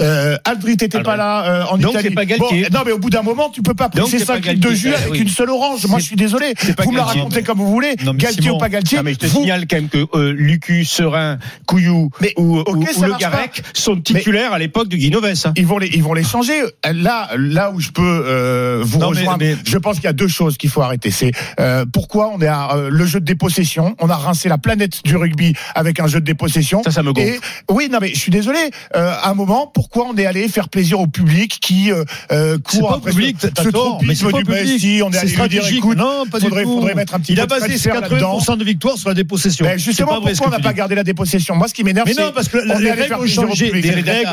euh, 0.00 0.36
Aldrit 0.44 0.72
était 0.72 1.00
pas 1.02 1.16
là 1.16 1.44
euh, 1.46 1.64
en 1.70 1.78
Donc, 1.78 1.92
Italie. 1.92 2.14
pas. 2.14 2.24
Bon, 2.38 2.48
non 2.72 2.80
mais 2.84 2.92
au 2.92 2.98
bout 2.98 3.10
d'un 3.10 3.22
moment 3.22 3.50
tu 3.50 3.62
peux 3.62 3.74
pas 3.74 3.88
presser 3.88 4.18
c'est 4.18 4.24
pas 4.24 4.34
5 4.34 4.46
litres 4.46 4.68
de 4.68 4.74
jus 4.74 4.92
Ah, 4.94 4.98
avec 5.00 5.12
oui. 5.12 5.18
une 5.20 5.28
seule 5.28 5.50
orange. 5.50 5.86
Moi 5.86 5.98
je 5.98 6.04
suis 6.04 6.16
désolé. 6.16 6.54
vous 6.84 6.92
me 6.92 6.96
la 6.96 7.04
racontez 7.04 7.42
comme 7.42 7.58
vous 7.58 7.70
voulez. 7.70 7.94
Non, 8.04 8.14
Galtier 8.14 8.42
Simon, 8.42 8.56
ou 8.56 8.58
pas 8.58 8.68
Galtier 8.68 8.98
Ah, 8.98 9.02
mais 9.02 9.14
je 9.14 9.18
te 9.18 9.26
vous- 9.26 9.40
signale 9.40 9.66
quand 9.68 9.76
même 9.76 9.88
que 9.88 10.04
euh, 10.14 10.32
Lucu, 10.32 10.84
Serein, 10.84 11.38
Couillou 11.66 12.10
Mais, 12.20 12.32
ou, 12.36 12.58
Le 12.58 13.18
Garec 13.18 13.62
sont 13.74 13.96
titulaires 14.00 14.52
à 14.52 14.58
l'époque 14.58 14.88
du 14.88 14.96
Guinoves. 14.98 15.24
hein. 15.44 15.52
ils 15.56 15.66
vont 15.66 15.78
les 15.78 15.88
ils 15.88 16.02
vont 16.02 16.14
les 16.14 16.24
changer. 16.24 16.60
Là 16.90 17.28
là 17.36 17.70
où 17.70 17.80
je 17.80 17.90
peux 17.90 18.02
euh, 18.26 18.82
vous 18.84 18.98
Non, 18.98 19.08
rejoindre 19.08 19.44
je 19.64 19.78
pense 19.78 19.96
qu'il 19.96 20.04
y 20.04 20.08
a 20.08 20.12
deux 20.12 20.28
choses 20.28 20.56
qu'il 20.56 20.70
faut 20.70 20.82
arrêter. 20.82 21.10
C'est 21.10 21.32
euh, 21.60 21.84
pourquoi 21.92 22.30
on 22.34 22.40
est 22.40 22.46
à 22.46 22.75
euh, 22.76 22.88
le 22.90 23.06
jeu 23.06 23.20
de 23.20 23.24
dépossession. 23.24 23.96
On 24.00 24.10
a 24.10 24.16
rincé 24.16 24.48
la 24.48 24.58
planète 24.58 25.04
du 25.04 25.16
rugby 25.16 25.54
avec 25.74 26.00
un 26.00 26.06
jeu 26.06 26.20
de 26.20 26.26
dépossession. 26.26 26.82
Ça, 26.84 26.90
ça 26.90 27.02
me 27.02 27.12
gonfle. 27.12 27.28
et 27.28 27.40
oui 27.70 27.88
non 27.90 27.98
mais 28.00 28.08
je 28.08 28.18
suis 28.18 28.30
désolé 28.30 28.58
euh, 28.94 29.12
à 29.22 29.30
un 29.30 29.34
moment 29.34 29.66
pourquoi 29.72 30.06
on 30.08 30.16
est 30.16 30.26
allé 30.26 30.48
faire 30.48 30.68
plaisir 30.68 31.00
au 31.00 31.06
public 31.06 31.58
qui 31.60 31.90
euh, 31.90 32.04
euh, 32.32 32.58
court 32.58 32.88
pas 32.88 32.96
après 32.96 33.10
public, 33.10 33.36
ce, 33.40 33.68
tort, 33.68 34.00
mais 34.02 34.14
pas 34.14 34.42
du 34.42 35.02
on 35.02 35.10
est 35.10 35.18
allé 35.18 35.36
lui 35.36 35.48
dire 35.48 35.66
écoute 35.66 35.96
Non, 35.96 36.24
pas 36.30 36.40
faudrait, 36.40 36.94
mettre 36.94 37.14
un 37.14 37.20
petit 37.20 37.32
Il 37.32 37.36
peu 37.36 37.42
a 37.42 37.46
de 37.46 37.50
basé 37.50 37.76
ses 37.76 37.88
transfert 37.88 38.00
là-dedans. 38.00 38.38
80% 38.38 38.58
de 38.58 38.64
victoire 38.64 38.96
sur 38.96 39.08
la 39.08 39.14
dépossession. 39.14 39.64
Ben, 39.64 39.78
justement, 39.78 40.20
vrai 40.20 40.32
pourquoi 40.32 40.48
on 40.48 40.50
n'a 40.50 40.60
pas 40.60 40.72
gardé 40.72 40.94
la 40.94 41.04
dépossession? 41.04 41.54
Moi, 41.56 41.68
ce 41.68 41.74
qui 41.74 41.84
m'énerve, 41.84 42.08
c'est 42.08 42.34
parce 42.34 42.48
que 42.48 42.58
on 42.58 42.78
les 42.78 42.92
règles 42.92 43.14
ont 43.14 43.26
changé. 43.26 43.72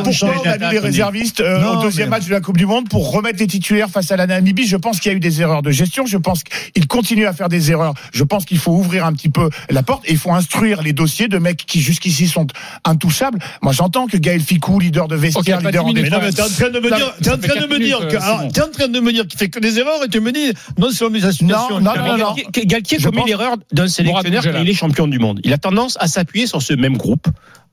Pourquoi 0.04 0.42
on 0.46 0.50
a 0.50 0.58
mis 0.58 0.72
les 0.72 0.80
réservistes 0.80 1.42
euh, 1.42 1.74
au 1.74 1.82
deuxième 1.82 2.10
match 2.10 2.26
de 2.26 2.32
la 2.32 2.42
Coupe 2.42 2.58
du 2.58 2.66
Monde 2.66 2.90
pour 2.90 3.12
remettre 3.12 3.40
les 3.40 3.48
titulaires 3.48 3.90
face 3.90 4.12
à 4.12 4.18
la 4.18 4.28
Namibie? 4.28 4.68
Je 4.68 4.78
pense 4.78 5.00
qu'il 5.00 5.12
y 5.12 5.14
a 5.14 5.18
eu 5.18 5.22
des 5.22 5.42
erreurs 5.42 5.62
de 5.62 5.72
gestion. 5.72 6.06
Je 6.06 6.18
pense 6.18 6.44
qu'il 6.44 6.88
continue 6.88 7.26
à 7.26 7.34
faire 7.34 7.50
des 7.50 7.72
erreurs. 7.72 7.94
Je 8.14 8.24
pense 8.34 8.46
qu'il 8.46 8.58
faut 8.58 8.72
ouvrir 8.72 9.06
un 9.06 9.14
petit 9.14 9.30
peu 9.30 9.50
la 9.70 9.84
porte 9.84 10.04
et 10.08 10.12
il 10.12 10.18
faut 10.18 10.32
instruire 10.34 10.82
les 10.82 10.92
dossiers 10.92 11.28
de 11.28 11.38
mecs 11.38 11.66
qui 11.68 11.82
jusqu'ici 11.82 12.28
sont 12.28 12.48
intouchables. 12.84 13.38
Moi, 13.62 13.74
j'entends 13.74 14.08
que 14.08 14.18
Gaël 14.18 14.42
Ficou, 14.42 14.80
leader 14.80 15.08
de 15.08 15.16
vestiaire, 15.16 15.58
Ok, 15.58 15.64
pas 15.64 15.70
leader 15.70 15.84
en 15.84 15.88
minutes. 15.90 16.04
Mais 16.04 16.10
non, 16.10 16.18
mais 16.20 16.32
t'es 16.32 16.42
en 16.42 16.50
train 16.50 16.70
de 16.72 16.80
me 16.80 16.90
Non, 16.90 16.98
dire, 16.98 17.14
t'es 17.22 17.30
en 17.30 17.38
train 17.38 17.62
de 17.62 17.68
me 17.68 17.78
dire 17.78 18.00
t'es 18.52 18.62
en 18.62 18.72
train 18.72 18.88
de 18.88 19.00
me 19.00 19.12
dire 19.12 19.28
qu'il 19.28 19.38
fait 19.38 19.50
que 19.50 19.60
des 19.60 19.78
erreurs 19.78 20.04
et 20.04 20.10
tu 20.10 20.20
me 20.20 20.32
dis, 20.32 20.52
non, 20.80 20.90
c'est 20.92 21.08
la 21.08 21.32
situation. 21.32 21.80
Non, 21.80 21.94
non, 21.96 22.06
non, 22.06 22.18
non. 22.18 22.36
Galtier, 22.66 22.98
Je 23.00 23.08
commet 23.08 23.24
l'erreur 23.28 23.56
d'un 23.72 23.88
sélectionneur 23.88 24.44
quand 24.44 24.62
il 24.62 24.70
est 24.70 24.74
champion 24.74 25.08
du 25.08 25.20
monde. 25.20 25.40
Il 25.44 25.54
a 25.54 25.60
tendance 25.60 25.96
à 26.00 26.08
s'appuyer 26.08 26.48
sur 26.48 26.64
ce 26.64 26.74
même 26.74 26.98
groupe 26.98 27.28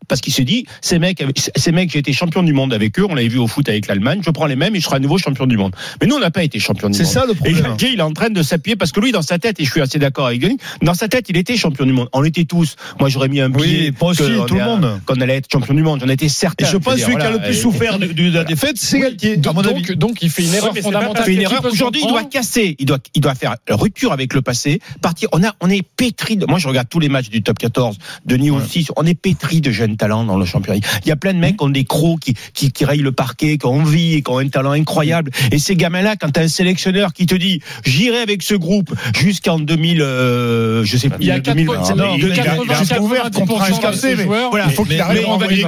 parce 0.08 0.20
qu'il 0.20 0.32
s'est 0.32 0.44
dit, 0.44 0.66
ces 0.80 0.98
mecs, 0.98 1.22
ces 1.56 1.72
mecs, 1.72 1.90
j'ai 1.92 1.98
été 2.00 2.12
champion 2.12 2.42
du 2.42 2.52
monde 2.52 2.72
avec 2.72 2.98
eux, 2.98 3.06
on 3.08 3.14
l'avait 3.14 3.28
vu 3.28 3.38
au 3.38 3.46
foot 3.46 3.68
avec 3.68 3.86
l'Allemagne, 3.86 4.20
je 4.24 4.30
prends 4.30 4.46
les 4.46 4.56
mêmes 4.56 4.74
et 4.74 4.80
je 4.80 4.84
serai 4.84 4.96
à 4.96 4.98
nouveau 4.98 5.18
champion 5.18 5.46
du 5.46 5.56
monde. 5.56 5.74
Mais 6.00 6.06
nous, 6.08 6.16
on 6.16 6.20
n'a 6.20 6.30
pas 6.30 6.42
été 6.42 6.58
champion 6.58 6.88
du 6.90 6.96
C'est 6.96 7.04
monde. 7.04 7.12
ça 7.12 7.24
le 7.26 7.32
Et 7.32 7.34
problème. 7.36 7.62
Galtier, 7.62 7.90
il 7.92 7.98
est 8.00 8.02
en 8.02 8.12
train 8.12 8.30
de 8.30 8.42
s'appuyer 8.42 8.76
parce 8.76 8.92
que 8.92 9.00
lui, 9.00 9.12
dans 9.12 9.22
sa 9.22 9.38
tête, 9.38 9.60
et 9.60 9.64
je 9.64 9.70
suis 9.70 9.80
assez 9.80 9.98
d'accord 9.98 10.26
avec 10.26 10.40
Denis, 10.40 10.58
dans 10.82 10.94
sa 10.94 11.08
tête, 11.08 11.26
il 11.28 11.36
était 11.36 11.56
champion 11.56 11.84
du 11.86 11.92
monde. 11.92 12.08
On 12.12 12.20
l'était 12.22 12.44
tous. 12.44 12.76
Moi, 12.98 13.08
j'aurais 13.08 13.28
mis 13.28 13.40
un 13.40 13.52
Oui, 13.52 13.62
pied. 13.62 13.92
moi 14.00 14.10
aussi, 14.10 14.22
tout 14.46 14.54
le 14.54 14.64
monde. 14.64 15.00
Qu'on 15.06 15.20
allait 15.20 15.36
être 15.36 15.48
champion 15.50 15.74
du 15.74 15.82
monde. 15.82 16.00
J'en 16.00 16.08
étais 16.08 16.28
certain. 16.28 16.66
Et 16.66 16.68
je 16.70 16.76
pense 16.76 16.94
que 16.94 17.00
celui 17.00 17.16
qui 17.16 17.22
a 17.22 17.30
le 17.30 17.38
plus 17.38 17.50
Et- 17.50 17.60
souffert 17.60 17.98
de, 17.98 18.06
de 18.06 18.30
la 18.32 18.44
défaite, 18.44 18.76
c'est 18.78 18.98
Galtier, 19.00 19.38
à 19.46 19.52
mon 19.52 19.60
avis. 19.62 19.82
donc, 19.82 19.92
donc 19.92 20.22
il 20.22 20.30
fait 20.30 20.42
une 20.42 20.54
erreur 20.54 20.72
c'est 20.74 20.80
pas 20.80 20.86
fondamentale. 20.88 21.24
fait 21.24 21.34
une 21.34 21.42
erreur. 21.42 21.62
se 21.62 21.68
Aujourd'hui, 21.68 22.02
il 22.04 22.08
doit 22.08 22.24
casser. 22.24 22.76
Il 22.78 22.86
doit, 22.86 22.98
il 23.14 23.20
doit 23.20 23.34
faire 23.34 23.56
rupture 23.68 24.12
avec 24.12 24.34
le 24.34 24.42
passé. 24.42 24.80
Partir. 25.02 25.28
On 25.32 25.42
a, 25.44 25.54
on 25.60 25.70
est 25.70 25.82
pétri 25.82 26.36
de. 26.36 26.46
Moi, 26.46 26.58
je 26.58 26.66
regarde 26.68 26.88
tous 26.88 27.00
les 27.00 27.08
matchs 27.08 27.28
du 27.30 27.42
top 27.42 27.58
14. 27.58 27.96
Denis 28.26 28.50
aussi. 28.50 28.86
On 28.96 29.04
est 29.06 29.14
pétri 29.14 29.60
de 29.60 29.70
jeunes 29.70 29.89
talents 29.96 30.24
dans 30.24 30.38
le 30.38 30.44
championnat. 30.44 30.80
Il 31.04 31.08
y 31.08 31.12
a 31.12 31.16
plein 31.16 31.34
de 31.34 31.38
mecs 31.38 31.56
qui 31.58 31.64
ont 31.64 31.68
des 31.68 31.84
crocs, 31.84 32.20
qui, 32.20 32.34
qui, 32.54 32.72
qui 32.72 32.84
rayent 32.84 33.02
le 33.02 33.12
parquet, 33.12 33.58
qui 33.58 33.66
ont 33.66 33.80
envie 33.80 34.14
et 34.14 34.22
qui 34.22 34.30
ont 34.30 34.38
un 34.38 34.48
talent 34.48 34.72
incroyable. 34.72 35.30
Et 35.52 35.58
ces 35.58 35.76
gamins-là, 35.76 36.16
quand 36.16 36.30
t'as 36.30 36.42
un 36.42 36.48
sélectionneur 36.48 37.12
qui 37.12 37.26
te 37.26 37.34
dit, 37.34 37.60
j'irai 37.84 38.18
avec 38.18 38.42
ce 38.42 38.54
groupe 38.54 38.94
jusqu'en 39.16 39.58
2000, 39.58 40.02
euh, 40.02 40.84
je 40.84 40.96
sais 40.96 41.08
plus. 41.08 41.18
Il 41.20 41.26
y 41.26 41.30
a 41.30 41.38
2000, 41.40 41.66
80, 41.66 41.94
non, 41.94 42.14
il 42.16 42.22
y 42.22 42.24
a 42.26 42.28
de- 42.28 42.34
80, 42.34 42.78
jusqu'à 42.78 43.00
ouvert 43.00 43.26
90% 43.26 43.46
contrat 43.46 43.66
jusqu'à 43.66 43.90
de 43.90 43.96
C, 43.96 44.16
ces 44.16 44.16
mais. 44.16 44.24
Voilà. 44.24 44.66
il 44.68 44.72
faut 44.72 44.84
qu'il 44.84 45.00
arrive 45.00 45.24
à 45.24 45.28
envoyer 45.28 45.66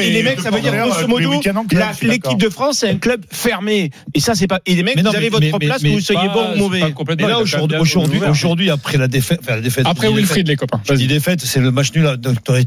et, 0.00 0.06
et 0.06 0.10
les 0.10 0.22
mecs, 0.22 0.40
ça 0.40 0.50
veut 0.50 0.60
dire 0.60 0.74
grosso 0.74 1.06
modo, 1.06 1.32
suis 1.96 2.08
l'équipe 2.08 2.38
de 2.38 2.48
France, 2.48 2.78
c'est 2.78 2.90
un 2.90 2.96
club 2.96 3.22
fermé. 3.30 3.90
Et 4.14 4.20
ça, 4.20 4.34
c'est 4.34 4.46
pas. 4.46 4.60
Et 4.66 4.74
les 4.74 4.82
mecs, 4.82 4.98
vous 4.98 5.06
avez 5.06 5.28
votre 5.28 5.58
place, 5.58 5.82
que 5.82 5.88
vous 5.88 6.00
soyez 6.00 6.28
bon 6.28 6.54
ou 6.54 6.58
mauvais. 6.58 6.80
Mais 7.18 7.26
là, 7.26 7.38
il 7.44 7.74
a 7.74 7.80
aujourd'hui, 8.30 8.70
après 8.70 8.98
la 8.98 9.08
défaite. 9.08 9.40
Après 9.84 10.08
Wilfried, 10.12 10.48
les 10.48 10.56
copains. 10.56 10.80
Je 10.84 10.94
dis 10.94 11.06
Vas-y. 11.06 11.08
défaite, 11.08 11.40
c'est 11.40 11.60
le 11.60 11.70
match 11.70 11.92
nul 11.94 12.08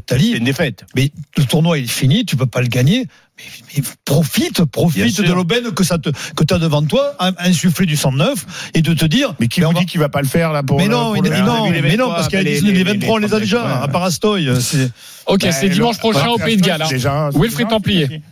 C'est 0.08 0.36
une 0.36 0.44
défaite. 0.44 0.84
Mais 0.96 1.12
le 1.36 1.44
tournoi 1.44 1.78
il 1.78 1.84
est 1.84 1.88
fini, 1.88 2.24
tu 2.24 2.36
peux 2.36 2.46
pas 2.46 2.60
le 2.62 2.68
gagner. 2.68 3.06
Mais, 3.38 3.44
mais 3.76 3.82
profite, 4.06 4.64
profite 4.64 5.20
de 5.20 5.32
l'aubaine 5.32 5.70
que 5.72 5.84
ça 5.84 5.98
te, 5.98 6.08
que 6.34 6.42
t'as 6.42 6.58
devant 6.58 6.82
toi, 6.82 7.14
un- 7.20 7.34
insuffler 7.38 7.84
du 7.84 7.94
109 7.94 8.46
et 8.72 8.80
de 8.80 8.94
te 8.94 9.04
dire. 9.04 9.34
Mais 9.38 9.46
qui 9.48 9.60
ben, 9.60 9.66
vous 9.66 9.72
on 9.72 9.74
va- 9.74 9.80
dit 9.80 9.86
qu'il 9.86 10.00
va 10.00 10.08
pas 10.08 10.22
le 10.22 10.26
faire 10.26 10.52
là 10.54 10.62
pour 10.62 10.78
mais 10.78 10.84
le- 10.86 10.90
non, 10.92 11.14
pour 11.14 11.18
il- 11.18 11.30
le- 11.30 11.38
non, 11.40 11.70
mais 11.70 11.80
non, 11.96 12.08
23, 12.08 12.14
parce 12.14 12.28
qu'il 12.28 12.38
y 12.38 12.40
a 12.40 12.44
les- 12.44 12.54
19, 12.54 12.72
les 12.72 12.78
les- 12.84 12.92
23, 12.94 13.14
on 13.14 13.18
les 13.18 13.34
a 13.34 13.38
déjà, 13.38 13.62
ouais. 13.66 13.72
à 13.82 13.88
part 13.88 14.04
Astoy. 14.04 14.48
c'est- 14.60 14.90
Ok, 15.26 15.40
Ben, 15.42 15.52
c'est 15.52 15.68
dimanche 15.68 15.98
prochain 15.98 16.28
au 16.28 16.38
Pays 16.38 16.56
de 16.56 16.62
Galles. 16.62 16.82
hein. 16.82 17.30
Wilfried 17.34 17.68
Templier. 17.68 18.22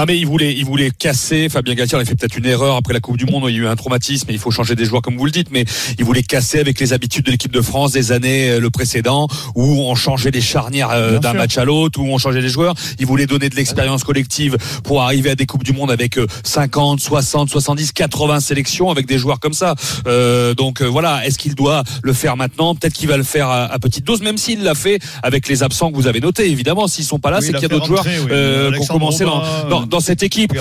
Non 0.00 0.06
mais 0.08 0.16
il 0.18 0.26
voulait, 0.26 0.54
il 0.54 0.64
voulait 0.64 0.90
casser. 0.90 1.50
Fabien 1.50 1.74
Galtier 1.74 1.98
il 1.98 2.00
a 2.00 2.04
fait 2.06 2.14
peut-être 2.14 2.38
une 2.38 2.46
erreur 2.46 2.76
après 2.76 2.94
la 2.94 3.00
Coupe 3.00 3.18
du 3.18 3.26
Monde. 3.26 3.44
Il 3.48 3.56
y 3.56 3.58
a 3.58 3.62
eu 3.64 3.66
un 3.66 3.76
traumatisme. 3.76 4.30
et 4.30 4.32
Il 4.32 4.38
faut 4.38 4.50
changer 4.50 4.74
des 4.74 4.86
joueurs 4.86 5.02
comme 5.02 5.18
vous 5.18 5.26
le 5.26 5.30
dites, 5.30 5.48
mais 5.50 5.66
il 5.98 6.06
voulait 6.06 6.22
casser 6.22 6.58
avec 6.58 6.80
les 6.80 6.94
habitudes 6.94 7.26
de 7.26 7.30
l'équipe 7.30 7.52
de 7.52 7.60
France 7.60 7.92
des 7.92 8.10
années 8.10 8.48
euh, 8.48 8.60
le 8.60 8.70
précédent 8.70 9.28
où 9.54 9.62
on 9.82 9.94
changeait 9.94 10.30
les 10.30 10.40
charnières 10.40 10.88
euh, 10.90 11.18
d'un 11.18 11.34
match 11.34 11.58
à 11.58 11.66
l'autre, 11.66 12.00
où 12.00 12.06
on 12.06 12.16
changeait 12.16 12.40
les 12.40 12.48
joueurs. 12.48 12.72
Il 12.98 13.04
voulait 13.04 13.26
donner 13.26 13.50
de 13.50 13.56
l'expérience 13.56 14.02
collective 14.02 14.56
pour 14.84 15.02
arriver 15.02 15.28
à 15.32 15.34
des 15.34 15.44
coupes 15.44 15.64
du 15.64 15.74
monde 15.74 15.90
avec 15.90 16.16
euh, 16.16 16.26
50, 16.44 16.98
60, 16.98 17.50
70, 17.50 17.92
80 17.92 18.40
sélections 18.40 18.88
avec 18.90 19.04
des 19.04 19.18
joueurs 19.18 19.38
comme 19.38 19.52
ça. 19.52 19.74
Euh, 20.06 20.54
donc 20.54 20.80
euh, 20.80 20.86
voilà, 20.86 21.26
est-ce 21.26 21.36
qu'il 21.36 21.54
doit 21.54 21.82
le 22.02 22.14
faire 22.14 22.38
maintenant? 22.38 22.74
Peut-être 22.74 22.94
qu'il 22.94 23.08
va 23.10 23.18
le 23.18 23.22
faire 23.22 23.48
à, 23.50 23.64
à 23.66 23.78
petite 23.78 24.06
dose, 24.06 24.22
même 24.22 24.38
s'il 24.38 24.62
l'a 24.62 24.74
fait 24.74 24.98
avec 25.22 25.46
les 25.46 25.62
absents 25.62 25.90
que 25.90 25.96
vous 25.96 26.06
avez 26.06 26.20
notés. 26.20 26.50
Évidemment, 26.50 26.88
s'ils 26.88 27.04
sont 27.04 27.18
pas 27.18 27.30
là, 27.30 27.40
Oui, 27.40 27.44
c'est 27.44 27.52
qu'il 27.52 27.62
y 27.62 27.66
a 27.66 27.68
d'autres 27.68 27.84
joueurs 27.84 28.06
oui. 28.06 28.28
euh, 28.30 28.72
qui 28.72 28.80
ont 28.80 28.94
commencé 28.94 29.26
dans, 29.26 29.89
dans 29.90 30.00
cette 30.00 30.22
équipe. 30.22 30.52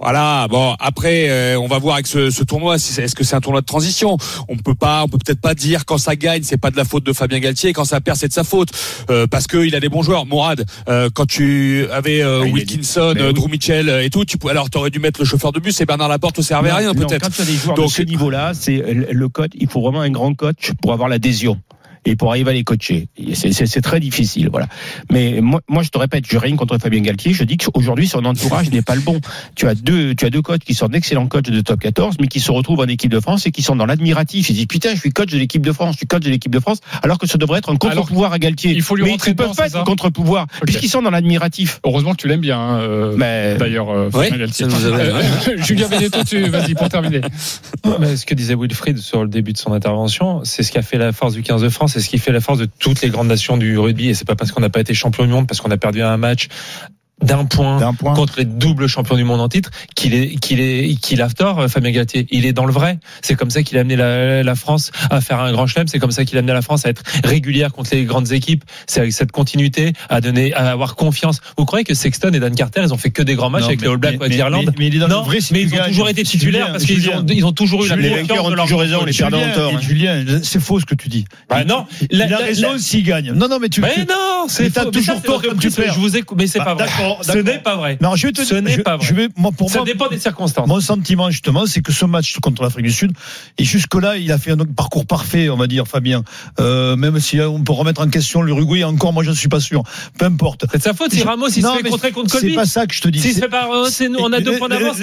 Voilà. 0.00 0.46
Bon, 0.50 0.74
après, 0.80 1.28
euh, 1.28 1.58
on 1.60 1.66
va 1.68 1.78
voir 1.78 1.94
avec 1.94 2.06
ce, 2.06 2.30
ce 2.30 2.42
tournoi. 2.44 2.78
si 2.78 3.00
Est-ce 3.00 3.14
que 3.14 3.24
c'est 3.24 3.36
un 3.36 3.40
tournoi 3.40 3.60
de 3.60 3.66
transition? 3.66 4.16
On 4.48 4.56
peut 4.56 4.74
pas, 4.74 5.02
on 5.04 5.08
peut 5.08 5.18
peut-être 5.24 5.40
pas 5.40 5.54
dire 5.54 5.84
quand 5.84 5.98
ça 5.98 6.16
gagne, 6.16 6.42
c'est 6.42 6.56
pas 6.56 6.70
de 6.70 6.76
la 6.76 6.84
faute 6.84 7.04
de 7.04 7.12
Fabien 7.12 7.38
Galtier, 7.38 7.72
quand 7.72 7.84
ça 7.84 8.00
perd, 8.00 8.16
c'est 8.16 8.28
de 8.28 8.32
sa 8.32 8.44
faute, 8.44 8.70
euh, 9.10 9.26
parce 9.26 9.46
que 9.46 9.58
il 9.64 9.74
a 9.76 9.80
des 9.80 9.88
bons 9.88 10.02
joueurs. 10.02 10.26
Mourad, 10.26 10.64
euh, 10.88 11.08
quand 11.14 11.26
tu 11.26 11.86
avais 11.92 12.22
euh, 12.22 12.42
Ah, 12.44 12.50
Wilkinson, 12.52 13.12
dit- 13.14 13.20
euh, 13.22 13.32
Drew 13.32 13.48
Mitchell 13.48 13.88
euh, 13.88 14.02
et 14.04 14.10
tout, 14.10 14.24
tu, 14.24 14.36
alors 14.48 14.70
t'aurais 14.70 14.90
dû 14.90 14.98
mettre 14.98 15.20
le 15.20 15.26
chauffeur 15.26 15.52
de 15.52 15.60
bus 15.60 15.80
et 15.80 15.86
Bernard 15.86 16.08
Laporte 16.08 16.38
au 16.38 16.42
servait 16.42 16.70
à 16.70 16.76
rien 16.76 16.94
peut-être. 16.94 17.22
Quand 17.22 17.30
tu 17.34 17.42
as 17.42 17.44
des 17.44 17.52
joueurs 17.54 17.76
Donc- 17.76 17.86
de 17.88 17.92
ce 17.92 18.02
niveau-là, 18.02 18.52
c'est 18.54 18.76
le 18.76 19.06
le 19.10 19.28
coach. 19.28 19.50
Il 19.54 19.68
faut 19.68 19.80
vraiment 19.82 20.00
un 20.00 20.10
grand 20.10 20.32
coach 20.34 20.72
pour 20.80 20.92
avoir 20.92 21.08
l'adhésion 21.08 21.58
et 22.04 22.16
pour 22.16 22.30
arriver 22.30 22.50
à 22.50 22.54
les 22.54 22.64
coacher. 22.64 23.08
C'est 23.34 23.80
très 23.82 24.00
difficile, 24.00 24.48
voilà. 24.50 24.66
Mais 25.10 25.40
moi, 25.40 25.60
moi, 25.68 25.82
je 25.82 25.88
te 25.90 25.98
répète, 25.98 26.24
je 26.28 26.36
rien 26.38 26.56
contre 26.56 26.78
Fabien 26.78 27.00
Galtier. 27.00 27.32
Je 27.32 27.44
dis 27.44 27.56
qu'aujourd'hui, 27.56 28.06
son 28.08 28.24
entourage 28.24 28.70
n'est 28.72 28.82
pas 28.82 28.94
le 28.94 29.00
bon. 29.00 29.20
Tu 29.54 29.66
as 29.66 29.74
deux, 29.74 30.14
tu 30.14 30.24
as 30.26 30.30
deux 30.30 30.42
coachs 30.42 30.60
qui 30.64 30.74
sont 30.74 30.88
d'excellents 30.88 31.26
coachs 31.28 31.50
de 31.50 31.60
top 31.60 31.80
14, 31.80 32.16
mais 32.20 32.28
qui 32.28 32.40
se 32.40 32.50
retrouvent 32.50 32.80
en 32.80 32.86
équipe 32.86 33.10
de 33.10 33.20
France 33.20 33.46
et 33.46 33.50
qui 33.50 33.62
sont 33.62 33.76
dans 33.76 33.86
l'admiratif. 33.86 34.48
Ils 34.50 34.54
disent 34.54 34.66
putain, 34.66 34.94
je 34.94 35.00
suis 35.00 35.10
coach 35.10 35.30
de 35.30 35.38
l'équipe 35.38 35.62
de 35.64 35.72
France, 35.72 35.92
je 35.94 35.98
suis 35.98 36.06
coach 36.06 36.22
de 36.22 36.30
l'équipe 36.30 36.52
de 36.52 36.60
France, 36.60 36.78
alors 37.02 37.18
que 37.18 37.26
ça 37.26 37.38
devrait 37.38 37.58
être 37.58 37.70
un 37.70 37.76
contre-pouvoir 37.76 38.32
à 38.32 38.38
Galtier. 38.38 38.72
il 38.72 38.82
faut 38.82 38.94
lui 38.96 39.04
mais 39.04 39.10
ils 39.10 39.30
ne 39.30 39.34
peuvent 39.34 39.54
pas 39.56 39.66
être 39.66 39.84
contre-pouvoir 39.84 40.46
puisqu'ils 40.64 40.88
sont 40.88 41.02
dans 41.02 41.10
l'admiratif. 41.10 41.80
Heureusement 41.84 42.12
que 42.12 42.16
tu 42.16 42.28
l'aimes 42.28 42.40
bien, 42.40 42.58
hein, 42.58 42.80
euh, 42.80 43.14
Mais 43.16 43.56
d'ailleurs. 43.58 43.90
euh, 43.90 44.08
a- 44.14 44.18
Euh, 44.98 45.56
Julien 45.64 45.88
Benetton, 45.88 46.22
tu 46.24 46.42
vas-y 46.48 46.74
pour 46.74 46.88
terminer. 46.88 47.20
Mais 48.00 48.16
ce 48.16 48.26
que 48.26 48.34
disait 48.34 48.54
Wilfried 48.54 48.98
sur 48.98 49.22
le 49.22 49.28
début 49.28 49.52
de 49.52 49.58
son 49.58 49.72
intervention, 49.72 50.40
c'est 50.44 50.62
ce 50.62 50.72
qui 50.72 50.78
a 50.78 50.82
fait 50.82 50.98
la 50.98 51.12
force 51.12 51.34
du 51.34 51.42
15 51.42 51.62
de 51.62 51.68
France, 51.68 51.87
c'est 51.88 52.00
ce 52.00 52.08
qui 52.08 52.18
fait 52.18 52.32
la 52.32 52.40
force 52.40 52.58
de 52.58 52.66
toutes 52.66 53.00
les 53.02 53.10
grandes 53.10 53.28
nations 53.28 53.56
du 53.56 53.78
rugby. 53.78 54.08
Et 54.08 54.14
c'est 54.14 54.26
pas 54.26 54.36
parce 54.36 54.52
qu'on 54.52 54.60
n'a 54.60 54.70
pas 54.70 54.80
été 54.80 54.94
champion 54.94 55.24
du 55.24 55.30
monde, 55.30 55.46
parce 55.46 55.60
qu'on 55.60 55.70
a 55.70 55.76
perdu 55.76 56.02
un 56.02 56.16
match 56.16 56.48
d'un 57.22 57.44
point, 57.44 57.78
D'un 57.80 57.94
point. 57.94 58.14
contre 58.14 58.34
les 58.38 58.44
doubles 58.44 58.86
champions 58.86 59.16
du 59.16 59.24
monde 59.24 59.40
en 59.40 59.48
titre 59.48 59.70
qu'il 59.96 60.14
est 60.14 60.36
qu'il 60.36 60.60
est 60.60 60.94
qu'il 61.00 61.20
a 61.20 61.28
tort 61.28 61.58
euh, 61.60 61.68
Fabien 61.68 61.90
Galtier 61.90 62.26
il 62.30 62.46
est 62.46 62.52
dans 62.52 62.64
le 62.64 62.72
vrai 62.72 62.98
c'est 63.22 63.34
comme 63.34 63.50
ça 63.50 63.62
qu'il 63.64 63.76
a 63.76 63.80
amené 63.80 63.96
la, 63.96 64.42
la 64.44 64.54
France 64.54 64.92
à 65.10 65.20
faire 65.20 65.40
un 65.40 65.50
grand 65.50 65.66
chelem 65.66 65.88
c'est 65.88 65.98
comme 65.98 66.12
ça 66.12 66.24
qu'il 66.24 66.36
a 66.36 66.40
amené 66.40 66.52
la 66.52 66.62
France 66.62 66.86
à 66.86 66.90
être 66.90 67.02
régulière 67.24 67.72
contre 67.72 67.90
les 67.92 68.04
grandes 68.04 68.30
équipes 68.32 68.62
c'est 68.86 69.00
avec 69.00 69.12
cette 69.12 69.32
continuité 69.32 69.92
à 70.08 70.20
donner 70.20 70.54
à 70.54 70.70
avoir 70.70 70.94
confiance 70.94 71.40
vous 71.56 71.64
croyez 71.64 71.84
que 71.84 71.94
Sexton 71.94 72.30
et 72.34 72.38
Dan 72.40 72.54
Carter 72.54 72.82
ils 72.84 72.94
ont 72.94 72.98
fait 72.98 73.10
que 73.10 73.22
des 73.22 73.34
grands 73.34 73.50
matchs 73.50 73.62
Non, 73.62 73.68
avec 73.68 73.80
mais- 73.80 73.86
les 73.88 73.92
All 73.92 73.98
Blacks 73.98 74.20
ou 74.20 74.24
l'Irlande? 74.24 74.64
mais- 74.66 74.72
mais 74.78 74.86
il 74.86 74.98
non 75.00 75.08
le 75.08 75.14
vrai, 75.24 75.40
si 75.40 75.52
mais 75.52 75.62
ils 75.62 75.74
ont 75.74 75.84
toujours 75.86 76.08
été 76.08 76.22
titulaires 76.22 76.66
Julien, 76.66 76.72
parce 76.72 76.84
qu'ils 76.84 77.10
ont 77.10 77.26
ils 77.28 77.44
ont 77.44 77.52
toujours 77.52 77.84
eu 77.84 77.88
la 77.88 77.96
confiance 77.96 78.48
de 78.50 78.54
leur 78.54 78.64
toujours 78.66 78.80
raison, 78.80 79.04
les 79.04 79.12
perdants 79.12 79.38
ont 79.38 79.40
Julien, 79.42 79.54
tort. 79.54 79.72
hein. 79.74 79.80
Julien, 79.80 80.24
c'est 80.44 80.60
faux 80.60 80.78
ce 80.80 80.86
que 80.86 80.94
tu 80.94 81.08
dis. 81.08 81.24
Bah 81.48 81.64
non, 81.64 81.86
il 82.10 82.18
la- 82.18 82.36
a 82.36 82.38
raison 82.38 82.78
s'il 82.78 83.02
gagne. 83.04 83.32
Non, 83.32 83.48
non, 83.48 83.58
mais 83.60 83.68
tu. 83.68 83.80
mais 83.80 83.92
tu- 83.94 84.00
non, 84.02 84.46
c'est 84.48 84.70
t'as 84.70 84.84
toujours 84.86 85.20
tort 85.22 85.42
comme 85.42 85.58
tu 85.58 85.70
perds. 85.70 85.94
Je 85.94 85.98
vous 86.00 86.16
écoute, 86.16 86.38
mais 86.38 86.46
c'est 86.46 86.58
Bah, 86.60 86.66
pas 86.66 86.74
vrai. 86.74 86.86
D'accord, 87.08 87.24
Ce 87.24 87.38
n'est 87.38 87.58
pas 87.58 87.76
vrai. 87.76 87.98
Non, 88.00 88.16
je 88.16 88.26
vais 88.26 88.32
te 88.32 88.44
Ce 88.44 88.54
n'est 88.54 88.78
pas 88.78 88.96
vrai. 88.96 89.06
Je 89.06 89.14
vais, 89.14 89.28
moi, 89.36 89.50
pour 89.56 89.70
Ça 89.70 89.78
moi, 89.78 89.86
dépend 89.86 90.08
des 90.08 90.18
circonstances. 90.18 90.66
Mon 90.68 90.80
sentiment, 90.80 91.30
justement, 91.30 91.66
c'est 91.66 91.80
que 91.82 91.92
ce 91.92 92.04
match 92.04 92.38
contre 92.40 92.62
l'Afrique 92.62 92.84
du 92.86 92.92
Sud, 92.92 93.12
et 93.58 93.64
jusque-là, 93.64 94.16
il 94.16 94.30
a 94.32 94.38
fait 94.38 94.52
un 94.52 94.56
parcours 94.58 95.06
parfait, 95.06 95.48
on 95.48 95.56
va 95.56 95.66
dire, 95.66 95.86
Fabien. 95.86 96.24
Euh, 96.60 96.96
même 96.96 97.18
si 97.20 97.40
on 97.40 97.62
peut 97.62 97.72
remettre 97.72 98.00
en 98.00 98.08
question 98.08 98.42
l'Uruguay, 98.42 98.84
encore, 98.84 99.12
moi, 99.12 99.22
je 99.24 99.30
ne 99.30 99.34
suis 99.34 99.48
pas 99.48 99.60
sûr. 99.60 99.82
Peu 100.18 100.26
importe. 100.26 100.66
C'est 100.72 100.78
de 100.78 100.82
sa 100.82 100.94
faute 100.94 101.12
si 101.12 101.22
Ramos 101.22 101.48
il 101.48 101.54
se 101.54 101.60
Non, 101.60 101.74
fait 101.76 101.82
mais 101.82 101.90
contrer 101.90 102.12
contre 102.12 102.30
C'est 102.30 102.40
Colby. 102.40 102.54
pas 102.54 102.66
ça 102.66 102.86
que 102.86 102.94
je 102.94 103.00
te 103.00 103.08
dis. 103.08 103.20
Si 103.20 103.32
C'est- 103.34 103.40
c'est 103.40 103.48
pas, 103.48 103.68
c'est 103.90 104.08
nous, 104.08 104.18
on 104.20 104.32
a 104.32 104.40
deux 104.40 104.58
points 104.58 104.68
d'avance, 104.68 104.98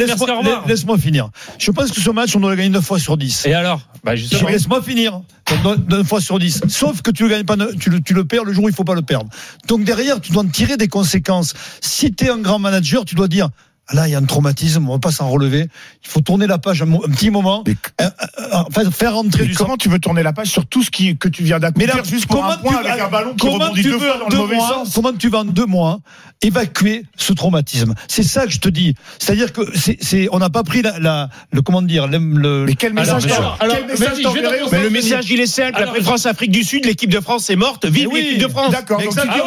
Laisse-moi 0.67 0.97
finir. 0.97 1.29
Je 1.59 1.71
pense 1.71 1.91
que 1.91 2.01
ce 2.01 2.09
match, 2.09 2.35
on 2.35 2.39
le 2.39 2.55
gagner 2.55 2.69
9 2.69 2.85
fois 2.85 2.99
sur 2.99 3.17
10. 3.17 3.45
Et 3.45 3.53
alors? 3.53 3.81
Bah. 4.03 4.13
Laisse-moi 4.15 4.81
finir. 4.81 5.21
9 5.53 6.07
fois 6.07 6.21
sur 6.21 6.39
10. 6.39 6.61
Sauf 6.67 7.01
que 7.01 7.11
tu 7.11 7.23
le 7.23 7.29
gagnes 7.29 7.45
pas, 7.45 7.55
tu 7.79 7.89
le, 7.89 8.01
tu 8.01 8.13
le 8.13 8.25
perds 8.25 8.45
le 8.45 8.53
jour 8.53 8.65
où 8.65 8.69
il 8.69 8.75
faut 8.75 8.83
pas 8.83 8.95
le 8.95 9.01
perdre. 9.01 9.29
Donc 9.67 9.83
derrière, 9.83 10.19
tu 10.19 10.31
dois 10.31 10.43
en 10.43 10.47
tirer 10.47 10.77
des 10.77 10.87
conséquences. 10.87 11.53
Si 11.81 12.13
tu 12.13 12.25
es 12.25 12.29
un 12.29 12.39
grand 12.39 12.59
manager, 12.59 13.05
tu 13.05 13.15
dois 13.15 13.27
dire, 13.27 13.49
là, 13.93 14.07
il 14.07 14.11
y 14.11 14.15
a 14.15 14.17
un 14.17 14.23
traumatisme, 14.25 14.89
on 14.89 14.93
va 14.93 14.99
pas 14.99 15.11
s'en 15.11 15.29
relever. 15.29 15.67
Il 16.03 16.09
faut 16.09 16.21
tourner 16.21 16.47
la 16.47 16.57
page 16.57 16.81
un, 16.81 16.87
petit 16.87 17.29
moment. 17.29 17.63
Mais- 17.67 17.75
Euh, 18.01 18.05
euh, 18.05 18.25
euh, 18.39 18.63
enfin, 18.69 18.89
faire 18.91 19.13
rentrer 19.15 19.43
Mais 19.43 19.47
du 19.49 19.55
comment 19.55 19.77
tu 19.77 19.89
veux 19.89 19.99
tourner 19.99 20.23
la 20.23 20.33
page 20.33 20.47
sur 20.47 20.65
tout 20.65 20.83
ce 20.83 20.91
qui, 20.91 21.17
que 21.17 21.27
tu 21.29 21.43
viens 21.43 21.57
mais 21.57 21.61
d'accomplir 21.61 21.95
là, 21.97 22.03
juste 22.03 22.27
pour 22.27 22.43
un 22.43 22.57
point 22.57 22.81
tu- 22.81 22.87
avec 22.87 23.01
un 23.01 23.07
ballon 23.09 23.33
qui 23.35 23.47
rebondit 23.47 23.83
deux 23.83 23.99
fois 23.99 24.17
dans 24.19 24.27
deux 24.27 24.35
le 24.37 24.41
mauvais 24.41 24.55
mois, 24.57 24.67
sens? 24.69 24.91
Comment 24.95 25.13
tu 25.13 25.29
vas 25.29 25.39
en 25.39 25.45
deux 25.45 25.65
mois 25.65 25.99
évacuer 26.41 27.03
ce 27.15 27.33
traumatisme? 27.33 27.93
C'est 28.07 28.23
ça 28.23 28.45
que 28.45 28.51
je 28.51 28.59
te 28.59 28.69
dis. 28.69 28.95
C'est-à-dire 29.19 29.53
que 29.53 29.61
c'est, 29.77 29.97
c'est, 30.01 30.27
on 30.31 30.39
n'a 30.39 30.49
pas 30.49 30.63
pris 30.63 30.81
la, 30.81 30.99
la, 30.99 31.29
le 31.51 31.61
comment 31.61 31.81
dire, 31.81 32.07
le, 32.07 32.17
le- 32.17 32.65
Mais 32.65 32.75
quel 32.75 32.93
message 32.93 33.25
alors, 33.27 33.57
alors, 33.59 33.77
quel 33.77 33.87
message 33.87 34.17
je 34.21 34.69
vais 34.69 34.77
Mais 34.77 34.83
le 34.83 34.89
message, 34.89 35.29
il 35.29 35.39
est 35.39 35.47
simple. 35.47 35.75
Alors, 35.75 35.89
Après 35.89 36.01
France-Afrique 36.01 36.51
du 36.51 36.63
Sud, 36.63 36.85
l'équipe 36.85 37.09
de 37.11 37.19
France 37.19 37.49
est 37.49 37.55
morte. 37.55 37.85
Vive 37.85 38.09
oui, 38.11 38.21
l'équipe 38.21 38.39
de 38.43 38.47
France. 38.47 38.71
D'accord, 38.71 38.97
donc 39.01 39.13
tu 39.13 39.19
Exactement. 39.19 39.35
dis, 39.35 39.41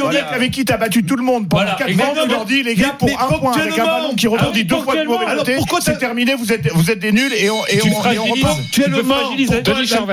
Ah 0.00 0.04
aux 0.04 0.12
mecs 0.12 0.32
avec 0.32 0.50
qui 0.52 0.64
t'as 0.64 0.76
battu 0.76 1.04
tout 1.04 1.16
le 1.16 1.22
monde 1.24 1.48
pendant 1.48 1.62
Voilà, 1.64 1.76
4 1.78 1.90
ans, 2.00 2.14
tu 2.24 2.28
leur 2.30 2.44
dis, 2.44 2.62
les 2.62 2.74
gars, 2.74 2.94
pour 2.98 3.08
un 3.10 3.38
point 3.38 3.47
avec 3.52 3.78
un 3.78 3.84
ballon 3.84 4.14
qui 4.14 4.26
rebondit 4.26 4.60
Ah 4.70 4.74
deux 4.74 4.82
fois 4.82 4.96
de 4.96 5.04
mauvais 5.04 5.18
côté, 5.24 5.30
Alors, 5.30 5.44
pourquoi 5.56 5.80
c'est 5.80 5.98
terminé, 5.98 6.34
vous 6.34 6.52
êtes, 6.52 6.70
vous 6.72 6.90
êtes 6.90 6.98
des 6.98 7.12
nuls 7.12 7.32
et 7.34 7.50
on, 7.50 7.64
et 7.66 7.78
Tu 7.78 7.88
on, 7.88 7.90
et 7.90 7.90
on 7.90 8.00
fragilises. 8.00 8.30
repart. 8.44 8.58
Tu 8.72 8.80
peux 8.82 8.86
Actuellement, 8.88 9.14
fragiliser. 9.14 9.62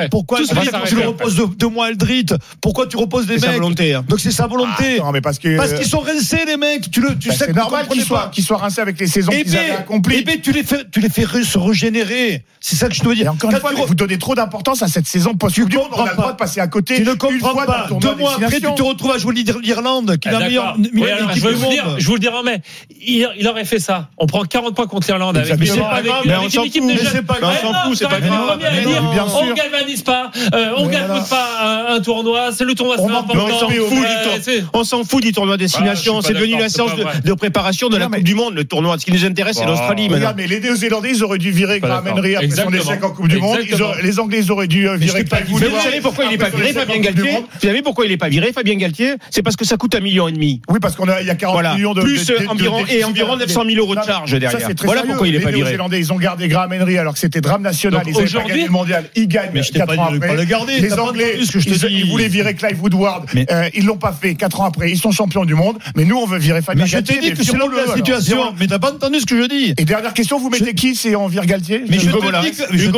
pourquoi, 0.10 0.40
tu 0.40 0.46
s'arrêter 0.46 1.04
reposes 1.06 1.42
deux, 1.58 1.68
mois 1.68 1.90
Eldrit 1.90 2.26
Pourquoi 2.62 2.88
tu 2.88 2.98
reposes 2.98 3.26
des 3.28 3.36
C'est 3.36 3.42
sa 3.42 3.48
mecs 3.48 3.56
volonté. 3.62 3.94
hein. 3.94 4.06
Donc 4.08 4.20
c'est 4.20 4.32
sa 4.32 4.48
volonté. 4.48 5.00
Non, 5.00 5.12
mais 5.12 5.22
parce 5.22 5.40
que. 5.40 5.58
Parce 5.58 5.74
qu'ils 5.74 5.88
sont 5.88 6.00
rincés 6.00 6.46
les 6.46 6.58
mecs. 6.58 6.90
Tu 6.92 7.02
le, 7.02 7.18
tu 7.18 7.30
bah, 7.30 7.36
sais 7.36 7.46
c'est 7.48 7.56
normal 7.56 7.88
qu'ils 7.88 8.04
soient, 8.04 8.30
qu'ils 8.34 8.44
soient 8.44 8.58
rincés 8.58 8.82
avec 8.82 9.00
les 9.00 9.08
saisons 9.08 9.32
Eh 9.34 9.44
qu'ils 9.44 9.56
avaient 9.58 9.66
bien, 9.68 9.76
accomplies. 9.78 10.18
eh 10.20 10.24
bien, 10.24 10.36
tu 10.42 10.52
les 10.52 10.64
fais, 10.64 10.84
tu 10.92 11.00
les 11.00 11.10
fais 11.10 11.24
se 11.44 11.58
régénérer. 11.58 12.44
C'est 12.60 12.76
ça 12.76 12.88
que 12.90 12.96
je 12.96 13.02
te 13.02 13.08
veux 13.08 13.16
dire. 13.16 13.26
Et 13.26 13.30
encore 13.30 13.52
une 13.52 13.58
fois, 13.58 13.72
vous 13.86 13.96
donnez 13.96 14.18
trop 14.18 14.34
d'importance 14.36 14.82
à 14.82 14.88
cette 14.88 15.08
saison 15.08 15.34
post-Coupe 15.36 15.70
du 15.70 15.78
Monde. 15.78 15.88
On 15.92 15.96
a 15.96 15.98
comprends 15.98 16.06
le 16.10 16.14
droit 16.16 16.26
pas. 16.28 16.32
de 16.34 16.38
passer 16.38 16.60
à 16.62 16.68
côté. 16.68 16.96
tu 16.96 17.04
ne 17.04 17.12
une 17.12 17.18
comprends 17.18 17.52
fois 17.52 17.66
dans 17.66 17.72
pas. 17.74 17.88
le 17.92 17.96
Deux 18.00 18.16
mois 18.16 18.34
après, 18.36 18.60
tu 18.60 18.62
te 18.74 18.82
retrouves 18.82 19.12
à 19.12 19.18
jouer 19.18 19.34
l'Ir- 19.36 19.60
l'Irlande, 19.60 20.18
qui 20.18 20.28
est 20.28 20.32
Ah, 20.34 20.40
la 20.40 20.46
meilleure, 20.48 20.78
d'accord. 20.78 20.94
meilleure 20.94 21.30
équipe 21.32 21.44
je 21.44 21.48
vais 21.48 21.54
du 21.54 21.60
vous 21.60 21.64
le 21.66 21.70
dire, 21.76 21.86
monde. 21.86 21.96
je 22.00 22.08
vous 22.08 22.14
le 22.14 22.20
dirai, 22.20 22.38
mais 22.44 22.62
il, 23.36 23.42
il 23.42 23.48
aurait 23.48 23.66
fait 23.66 23.80
ça. 23.80 24.10
On 24.18 24.26
prend 24.28 24.44
40 24.44 24.76
points 24.76 24.88
contre 24.88 25.08
l'Irlande 25.08 25.38
avec 25.38 25.58
Mais 25.60 25.66
pas 25.68 25.72
avec- 25.72 25.80
grave, 25.80 25.94
avec 25.94 26.12
mais 26.26 26.34
une 26.54 26.60
on 26.60 26.64
équipe 26.64 26.84
de 26.84 26.90
jeunes. 26.90 27.08
c'est 27.12 27.22
pas 27.26 27.34
Mais 27.36 27.40
grave, 27.42 27.58
on 27.64 27.74
s'en 27.74 27.80
fout, 27.88 27.98
c'est 27.98 28.08
pas 28.10 28.20
grave. 28.20 28.60
galvanise 29.56 30.02
pas, 30.04 30.32
euh, 30.54 30.74
on 30.78 30.84
voilà. 30.86 31.08
pas 31.30 31.88
un, 31.90 31.96
un 31.96 32.00
tournoi, 32.02 32.50
c'est 32.52 32.64
le 32.66 32.74
tournoi, 32.76 32.98
c'est 32.98 33.04
important. 33.04 33.48
On 34.74 34.84
s'en 34.84 35.04
fout 35.04 35.22
du 35.24 35.32
tournoi 35.32 35.58
destination. 35.58 36.22
C'est 36.22 36.34
devenu 36.34 36.58
la 36.58 36.70
séance 36.70 36.92
de, 37.24 37.34
préparation 37.34 37.90
de 37.90 37.98
la 37.98 38.08
Coupe 38.08 38.20
du 38.24 38.36
Monde, 38.36 38.56
le 38.56 38.64
tournoi. 38.66 38.98
Ce 39.00 39.06
qui 39.06 39.12
nous 39.12 39.26
intéresse, 39.26 39.58
c'est 39.58 39.66
l'Australie 39.66 40.10
maintenant. 40.10 40.34
Mais 40.36 40.48
les 40.48 40.60
Néo-Zélandais, 40.60 41.12
ils 41.12 41.24
auraient 41.24 41.38
dû 41.38 41.52
virer 41.52 41.80
Graham. 41.80 42.08
Henry 42.08 42.36
après 42.36 42.50
son 42.50 42.72
échec 42.74 43.04
en 43.04 43.10
Coupe 43.12 43.28
du 43.28 43.38
Monde. 43.38 43.60
Les 44.04 44.20
Anglais, 44.20 44.40
ils 44.42 44.52
auraient 44.52 44.68
dû 44.68 44.88
euh, 44.88 44.96
virer 44.96 45.26
vous 45.48 45.60
savez 45.60 46.02
pourquoi 46.02 46.26
il 46.26 46.32
n'est 46.32 46.38
pas 46.38 46.50
viré, 46.50 46.74
Fabien 46.74 47.00
Galtier. 47.00 47.32
Vous 47.32 47.68
savez 47.68 47.82
pourquoi 47.82 48.06
il 48.06 48.12
n'est 48.12 48.18
pas 48.18 48.30
viré, 48.30 48.52
Fabien 48.54 48.76
Galtier 48.76 49.16
C'est 49.30 49.42
parce 49.42 49.56
que 49.56 49.66
ça 49.66 49.78
coûte 49.78 49.96
un 49.96 50.00
million 50.00 50.28
et 50.28 50.32
demi. 50.32 50.62
Oui, 50.70 50.80
parce 50.82 50.96
qu'on 50.96 51.08
a, 51.08 51.22
il 51.22 51.28
y 51.28 51.30
a 51.30 51.36
40 51.36 51.54
Voilà. 51.56 51.76
millions 51.76 51.94
de 51.94 52.02
Plus, 52.02 52.32
environ- 52.48 52.84
et 52.90 53.04
environ 53.24 53.38
900 53.38 53.64
000 53.66 53.78
euros 53.80 53.96
de 53.96 54.02
ça, 54.02 54.24
derrière. 54.28 54.52
c'est 54.68 54.76
très 54.76 54.86
Voilà 54.86 55.04
pourquoi 55.04 55.28
il 55.28 55.36
est 55.36 55.40
pas 55.40 55.50
Les 55.50 55.56
viré. 55.58 55.70
Néo-Zélandais, 55.70 56.00
ils 56.00 56.14
ont 56.14 56.18
gardé 56.18 56.48
Graham 56.48 56.74
Henry 56.74 56.98
alors 56.98 57.14
que 57.14 57.20
c'était 57.20 57.42
drame 57.42 57.62
national. 57.62 58.02
Donc 58.02 58.08
ils 58.08 58.14
n'avaient 58.14 58.24
pas 58.24 58.30
aujourd'hui- 58.30 58.52
gagné 58.54 58.66
le 58.66 58.72
mondial. 58.72 59.10
Ils 59.16 59.28
gagnent 59.28 59.52
Mais 59.54 59.64
je 59.64 59.72
t'ai 59.72 59.80
4 59.80 59.96
pas 59.96 60.12
dit 60.12 60.20
pas 60.20 60.34
le 60.34 60.44
garder. 60.44 60.80
Les 60.80 60.94
Anglais, 60.94 61.32
entendu 61.32 61.46
ce 61.46 61.52
que 61.52 61.60
je 61.60 61.70
te 61.70 61.86
ils, 61.88 61.96
dis. 61.96 62.02
ils 62.02 62.10
voulaient 62.10 62.28
virer 62.28 62.54
Clive 62.54 62.82
Woodward. 62.82 63.26
Mais- 63.34 63.46
Euh, 63.52 63.70
ils 63.74 63.86
l'ont 63.86 63.98
pas 63.98 64.14
fait. 64.14 64.36
4 64.36 64.62
ans 64.62 64.66
après, 64.66 64.92
ils 64.92 64.98
sont 64.98 65.12
champions 65.12 65.46
du 65.46 65.56
monde. 65.56 65.78
Mais 65.96 66.06
nous, 66.06 66.18
on 66.18 66.26
veut 66.26 66.40
virer 66.40 66.62
Fabien 66.62 66.84
Mais 66.84 66.90
je 66.90 66.98
t'ai 66.98 67.20
dit 67.20 67.32
que 67.32 67.44
c'est 67.44 67.54
de 67.54 67.88
la 67.88 67.96
situation. 67.96 68.54
Mais 68.60 68.68
t'as 68.68 68.80
pas 68.80 68.92
entendu 68.92 69.20
ce 69.20 69.26
que 69.26 69.42
je 69.42 69.48
dis. 69.48 69.74
Et 69.78 69.86
dernière 69.86 70.14
question, 70.14 70.40
vous 70.40 70.50
mettez 70.50 70.74
qui 70.74 70.96
si 70.96 71.16
on 71.16 71.28
vire 71.28 71.46
Galtier 71.46 71.84
Mais 71.90 72.00
je 72.00 72.10
Hugo 72.10 72.22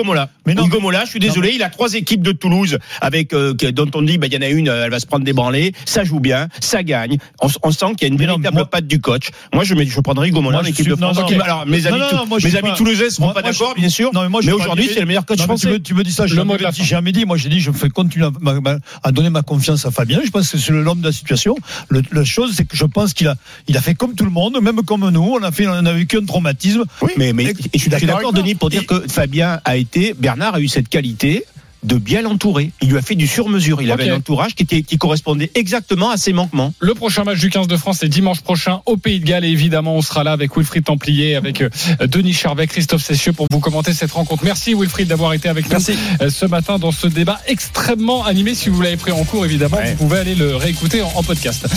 Mola. 0.04 0.30
Hugo 0.46 0.80
Mola. 0.80 1.06
Je 1.06 1.10
suis 1.12 1.20
désolé, 1.20 1.52
il 1.56 1.64
a 1.64 1.70
trois 1.70 1.94
équipes 1.94 2.22
de 2.22 2.32
Toulouse 2.32 2.78
avec 3.02 3.34
euh, 3.34 3.54
dont 3.54 3.90
on 3.96 4.02
dit 4.02 4.18
bah 4.18 4.28
il 4.28 4.34
y 4.34 4.38
en 4.38 4.42
a 4.42 4.50
une, 4.50 4.70
euh, 4.70 4.86
elle 4.86 4.92
va 4.92 5.00
se 5.00 5.06
prendre 5.06 5.24
des 5.26 5.34
branlées, 5.34 5.74
ça 5.86 6.04
joue 6.04 6.20
bien, 6.20 6.48
ça 6.60 6.84
gagne. 6.84 7.18
On, 7.42 7.72
sent 7.72 7.86
qu'il 7.98 8.08
y 8.08 8.12
a 8.12 8.14
une 8.14 8.18
véritable 8.18 8.66
patte 8.70 8.88
du 8.88 9.00
coach. 9.00 9.30
Moi 9.54 9.64
je 9.64 9.76
je 9.76 10.00
prendrais 10.08 10.30
Hugo 10.30 10.42
Mola 10.42 10.58
Moi, 10.58 10.62
en 10.62 10.64
je 10.64 10.70
équipe 10.70 10.86
suis- 10.86 10.96
de 10.96 11.00
non, 11.02 11.14
France. 11.14 11.32
alors 11.44 11.66
mes 11.66 11.82
Non, 11.82 11.88
amis, 11.88 12.00
non, 12.00 12.10
tou- 12.10 12.16
non, 12.16 12.26
moi, 12.28 12.40
je 12.40 12.46
mes 12.46 12.50
suis 12.50 12.58
amis 12.60 12.70
pas- 12.70 12.76
toulousains 12.76 13.10
seront 13.10 13.26
Moi- 13.26 13.34
pas 13.34 13.42
d'accord, 13.42 13.74
bien 13.76 13.90
sûr. 13.90 14.10
Non, 14.14 14.22
mais 14.30 14.52
aujourd'hui 14.54 14.90
c'est 14.94 15.00
le 15.02 15.06
meilleur 15.06 15.26
coach 15.26 15.38
Non, 15.40 15.46
mais 15.50 15.56
tu, 15.56 15.62
français. 15.62 15.74
me, 15.74 15.80
tu 15.84 15.94
me 15.94 16.04
dis 16.04 16.12
ça, 16.14 16.28
je 16.28 16.36
Le 16.36 16.44
l'ai 16.44 16.58
la 16.64 16.72
dit, 16.72 16.84
j'ai 16.84 16.96
à 16.96 17.02
midi. 17.02 17.26
Moi, 17.26 17.36
j'ai 17.38 17.50
dit, 17.50 17.60
je 17.60 17.72
fais 17.72 17.90
continuer 17.90 18.26
à, 18.26 18.32
ma- 18.40 18.60
ma- 18.62 18.78
à 19.04 19.12
donner 19.12 19.30
ma 19.30 19.42
confiance 19.42 19.86
à 19.86 19.92
Fabien. 19.92 20.22
Je 20.26 20.30
pense 20.32 20.50
que 20.50 20.58
c'est 20.58 20.72
l'homme 20.72 21.02
de 21.02 21.06
la 21.08 21.12
situation. 21.12 21.56
Le, 21.90 22.02
la 22.14 22.24
chose, 22.24 22.54
c'est 22.56 22.66
que 22.66 22.78
je 22.78 22.86
pense 22.86 23.14
qu'il 23.14 23.28
a, 23.28 23.36
il 23.68 23.76
a 23.78 23.82
fait 23.82 23.96
comme 23.96 24.16
tout 24.16 24.24
le 24.26 24.32
monde, 24.32 24.58
même 24.62 24.82
comme 24.84 25.08
nous. 25.10 25.24
On 25.40 25.44
a 25.44 25.52
fait, 25.52 25.68
on 25.68 25.72
a 25.86 25.94
vécu 25.94 26.18
un 26.18 26.26
traumatisme. 26.26 26.84
Oui, 27.02 27.12
Mais, 27.18 27.34
mais 27.34 27.44
Et- 27.46 27.50
et 27.50 27.54
je 27.76 27.80
suis 27.80 27.90
d'accord. 27.90 28.32
Denis, 28.34 28.56
pour 28.56 28.70
dire 28.70 28.86
que 28.86 29.04
Fabien 29.10 29.60
a 29.66 29.76
été, 29.78 30.14
Bernard 30.18 30.56
a 30.56 30.60
eu 30.62 30.68
cette 30.70 30.88
qualité 30.90 31.44
de 31.88 31.96
bien 31.98 32.22
l'entourer. 32.22 32.72
Il 32.82 32.90
lui 32.90 32.98
a 32.98 33.02
fait 33.02 33.16
du 33.16 33.28
sur-mesure. 33.28 33.82
Il 33.82 33.92
avait 33.92 34.10
un 34.10 34.18
entourage 34.18 34.56
qui, 34.56 34.64
était, 34.64 34.82
qui 34.84 34.98
correspondait 34.98 35.52
exactement 35.56 36.10
à 36.10 36.18
ses 36.18 36.34
manquements. 36.34 36.74
Le 36.80 36.94
prochain 36.94 37.24
match 37.24 37.40
du 37.40 37.50
15 37.50 37.68
de 37.68 37.78
France, 37.78 37.98
c'est 38.02 38.10
dimanche 38.10 38.42
prochain 38.42 38.82
au 38.86 38.98
Pays 38.98 39.20
de 39.20 39.26
Galles. 39.26 39.46
Et 39.46 39.50
évidemment, 39.50 39.96
on 39.96 40.02
sera 40.02 40.24
là 40.24 40.32
avec 40.34 40.56
Wilfried 40.56 40.84
Templier, 40.84 41.36
avec 41.36 41.62
euh, 41.62 41.70
Denis 42.08 42.34
Charvet, 42.34 42.68
Christophe 42.68 43.04
Cessieux 43.04 43.32
pour 43.34 43.48
vous 43.52 43.60
commenter 43.60 43.94
cette 43.94 44.12
rencontre. 44.12 44.44
Merci 44.44 44.74
Wilfried 44.74 45.08
d'avoir 45.08 45.34
été 45.34 45.48
avec 45.50 45.70
nous 45.72 45.78
euh, 46.22 46.30
ce 46.30 46.46
matin 46.46 46.78
dans 46.78 46.92
ce 46.92 47.08
débat 47.08 47.40
extrêmement 47.48 48.26
animé. 48.26 48.54
Si 48.56 48.70
vous 48.70 48.82
l'avez 48.82 48.98
pris 48.98 49.12
en 49.12 49.24
cours, 49.24 49.46
évidemment, 49.46 49.78
Ouais. 49.78 49.92
vous 49.98 50.08
pouvez 50.08 50.20
aller 50.20 50.36
le 50.36 50.56
réécouter 50.56 51.02
en- 51.02 51.12
en 51.16 51.24
podcast. 51.24 51.68